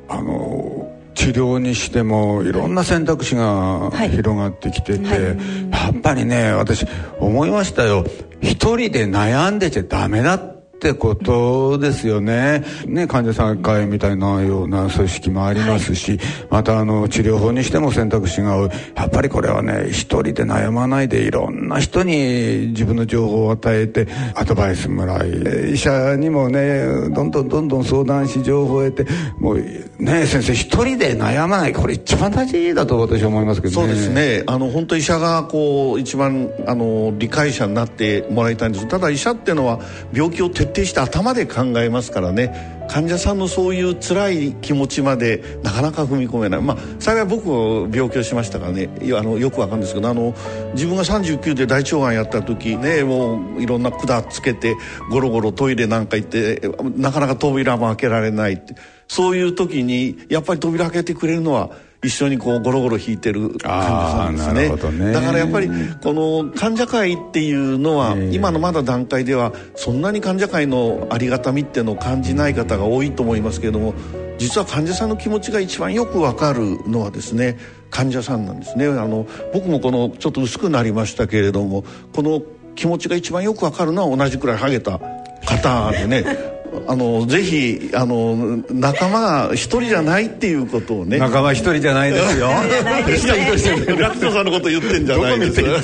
[0.09, 5.21] あの治療にしてもいろんな選択肢が広がってきてて、はい。
[5.21, 5.37] はい、
[5.73, 6.87] やっぱりね私
[7.19, 8.05] 思いましたよ。
[8.41, 12.65] 一人で悩んでちゃダメだってってことですよね。
[12.87, 16.21] ね、患者さん会みたいなような組織もありますし、はい、
[16.51, 18.71] またあの、治療法にしても選択肢が多い。
[18.95, 24.07] やっぱりこれはね、一人で悩まないでいろんな人に自分の情報を与えて、
[24.37, 29.11] アドバイスもらい、医者にもね、どんどんどんどん相談し、情報を得て、
[29.41, 29.65] もう
[29.99, 31.73] ね、先生一人で悩まない。
[31.73, 33.89] これ一番大事だと私は思いますけどね。
[33.89, 34.45] そうですね。
[34.47, 38.87] あの、本当医者がこう、一番、あの、理解者になってもらいたいんです。
[38.87, 39.81] ただ医者っていうのは、
[40.13, 42.79] 病気を徹底して頭で考えますからね。
[42.89, 46.63] 患者さんのそういう辛い気持ちまでなかなか踏み込めない。
[46.63, 47.49] まあ幸い僕
[47.95, 48.89] 病気をしましたからね。
[49.17, 50.35] あのよくわかるんですけどあの
[50.75, 54.77] 自分が39で大腸がんやった時ねもういろんな管つけて
[55.11, 58.75] ゴロゴロトイレなんか行ってなかなか扉も開けられないって。
[59.09, 61.71] そういう時にやっぱり扉開けてくれるのは
[62.03, 65.69] 一緒にこうゴロゴロ弾いてる患者さんですね、ね、だからやっぱり
[66.01, 73.95] この患者会っていうのは今のまだ段階ではそんなに患者会のありがたみっていうのを感じない方が多いと思いますけれども
[74.39, 77.59] 実は患者さんの気持ちが一番よくわかるのはですね
[77.91, 78.87] 患者さんなんですね。
[78.87, 82.43] あの僕もこのちょっと薄くなりましたけれどもこの
[82.77, 85.01] 気持ちが一番よくわかるのは同じくらいハゲた
[85.45, 91.19] 方でねあのぜひあの仲間が一人じゃないっていうことをね。
[91.19, 92.49] 仲間一人じゃないですよ。
[93.99, 95.61] ラクトさんのこと言ってんじゃないです。
[95.61, 95.69] よ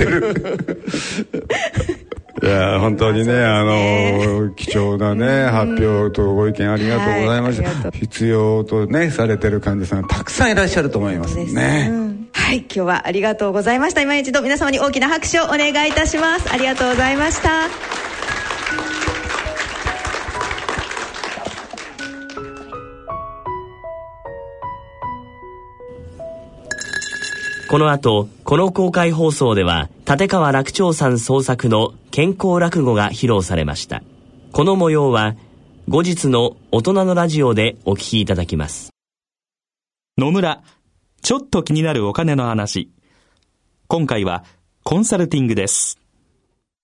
[2.43, 12.59] いや本当にねあの貴重なね発表とご意見ありがとうございました、はい、必要とねされてる患者さんたくさんいらっしゃると思いますね、うん、はい。
[12.59, 14.03] 今日はありがとうございました。
[14.03, 16.53] 今一度皆様に大きな拍手をお願いいたします。
[16.53, 18.04] ありがとうございました
[27.75, 34.05] この後、この公開放送では、立川楽長さん創作の健康落語が披露されました。
[34.53, 35.35] この模様は、
[35.89, 38.91] 後日の大人のラジオでお聞きいただきます。
[40.17, 40.63] 野村、
[41.21, 42.93] ちょっと気になるお金の話。
[43.89, 44.45] 今回は、
[44.85, 45.99] コンサルティングです。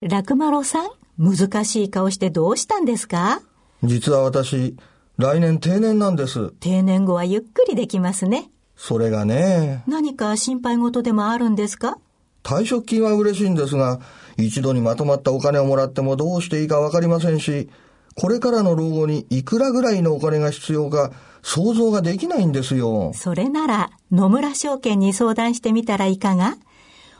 [0.00, 3.42] 楽丸さん、難しい顔してどうしたんですか？
[3.84, 4.74] 実は私、
[5.18, 6.50] 来年定年なんです。
[6.58, 8.50] 定年後はゆっくりできますね。
[8.82, 9.84] それがね。
[9.86, 11.98] 何か心配事でもあるんですか？
[12.42, 14.00] 退職金は嬉しいんですが、
[14.38, 17.68] 一度にまとまったお金をもらってもどうしていいかわかりませんし、
[18.16, 21.12] これからの老後にいくらぐらいのお金が必要か
[21.42, 23.12] 想像ができないんですよ。
[23.14, 26.56] それなら野村証券に相談してみたらいかが？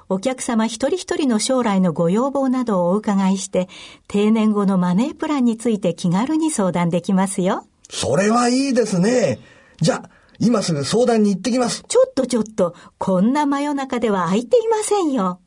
[0.09, 3.69] お客様一人一人の将来のご要望などをお伺いして、
[4.09, 7.67] 定年後のマネープランについて気軽に相談できますよ。
[7.91, 9.39] それはいいですね。
[9.81, 10.11] じゃあ、
[10.43, 11.85] 今すぐ相談に行ってきます。
[11.87, 15.39] ちょっとちょっと、こんな真夜中では空いていませんよ。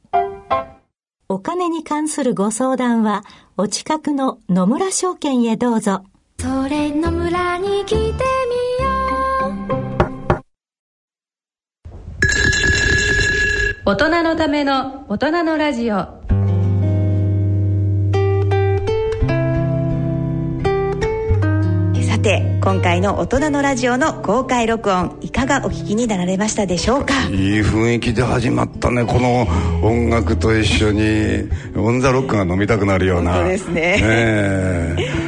[1.27, 3.23] お金に関するご相談は、
[3.57, 6.03] お近くの野村証券へどうぞ。
[6.39, 8.13] それ野村に来てみよ
[10.29, 10.33] う
[13.85, 16.22] 大人のための大人のラジオ
[22.24, 27.13] て今回の大人のラジオの公開録音いかがお聞きになられましたでしょうか？
[27.30, 29.45] いい雰囲気で始まったねこの
[29.86, 31.03] 音楽と一緒に。
[31.76, 33.34] オン・ザ・ロックが飲みたくなるような。
[33.34, 34.95] 本当ですね。
[34.95, 35.22] ね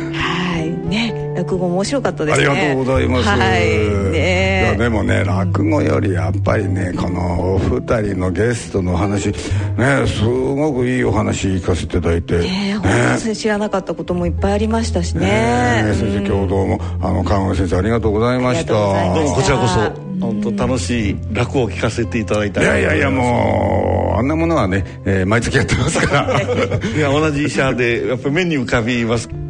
[1.36, 2.48] 落語も面白かったですね。
[2.48, 4.12] ありがとうございます、はい。
[4.12, 4.62] ね。
[4.64, 15.84] いやでもね落語よりやっぱりねこのお二人のゲストのお話ねすごくいいお話聞かせていただいて、ね本当に知らなかったこともいっぱいありましたしね。
[15.84, 18.74] ね先生今日どうもあの川越先生ありがとうございました。
[18.74, 22.62] どうもこちらこそ本当楽しい落語を聞かせていただいた。
[22.62, 26.40] いやいやいやもうあんなものはね、えー毎月やってますから。
[26.42, 29.30] いや同じ医者でやっぱり目に浮かびます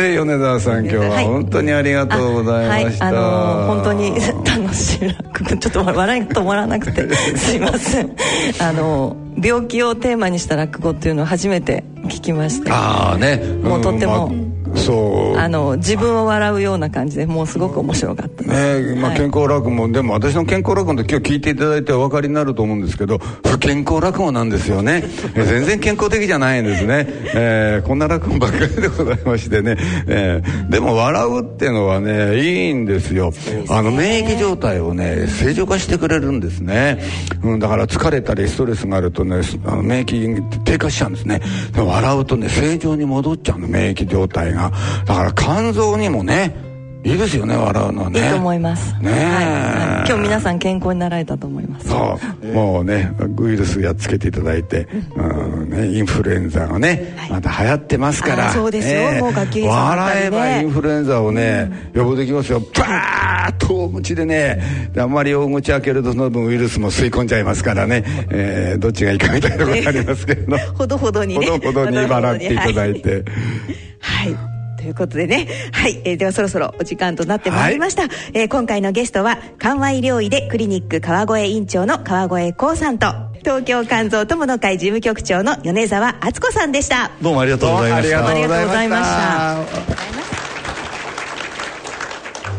[0.00, 5.56] で米沢さん今日は本当にありがとうございました、はい、あのー本当に楽しい落語。
[5.56, 8.16] ちょっと笑いが止まらなくて すいません。
[8.60, 12.70] あのー病気をテーマにした落語っていうのを初めて聞きまして。
[12.72, 13.36] ああね。
[13.62, 14.47] もうとってもうんまあ
[14.78, 15.36] そう。
[15.36, 18.44] あの自分を笑うような感じでもうすごく面白かった。
[18.44, 25.04] ねまあ、健康落語も、でも私の健康落語って今日聞いていただいてお分かりになると思うんですけど不健康落語なんですよね。
[25.34, 29.76] え全然健康的じゃないんですね、えーこんな落語ばっかりでございましてね、
[30.06, 33.32] えーでも笑うっていうのはねいいんですよ。
[33.68, 37.02] あの免疫状態をね正常化してくれるんですね、
[37.42, 41.40] うん、だから疲れたりストレスがあるとねあの免疫低下しちゃうんですね。
[41.72, 44.67] でも笑うとね正常に戻っちゃうの免疫状態が
[45.06, 46.68] だから肝臓にもね
[47.04, 48.20] いいですよね笑うのはね。
[48.24, 48.92] いいと思います。
[49.00, 51.88] ねえ、今日皆さん健康になられたと思います。
[51.88, 55.70] そう、もうねウイルスやっつけていただいて、うん。
[55.70, 58.48] ね、インフルエンザがね、また流行ってますから。
[58.48, 59.12] あそうですよ。
[59.12, 62.60] ねもう学級ね笑えばインフルエンザをね、予防できますよ。
[62.60, 71.46] バーッと大口でねであんまり大口開けるとその分ウイルスも吸い込んじゃいますからね、えーどっちがいいかみたいなところがありますけど、 ほどほどにね。
[71.46, 73.24] ほどほどに笑っていただいて。
[74.00, 74.57] はい。
[74.78, 75.48] ということでね。
[75.72, 76.00] はい。
[76.04, 78.04] えーではそろそろお時間となってまいりました。
[78.32, 83.06] えー今回のゲストは、緩和医療医でクリニック川越院長の川越光さんと、
[83.40, 87.10] 東京肝臓友の会事務局長の米沢敦子さんでした。
[87.20, 89.08] どうもありがとうございましたどうもありがとうございました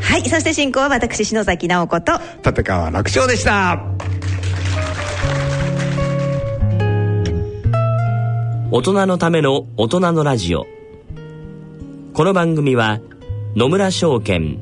[0.01, 0.29] はい。
[0.29, 3.79] そして進行は私、篠崎直子と、立川楽勝でした
[8.71, 10.67] 大人のための大人のラジオ
[12.19, 12.99] この番組は
[13.55, 14.59] 野村証券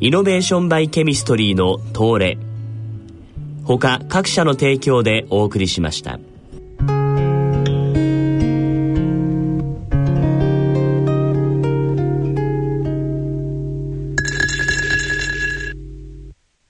[0.00, 2.38] イノベーションバイケミストリーの東レ
[3.62, 6.18] 他各社の提供でお送りしました。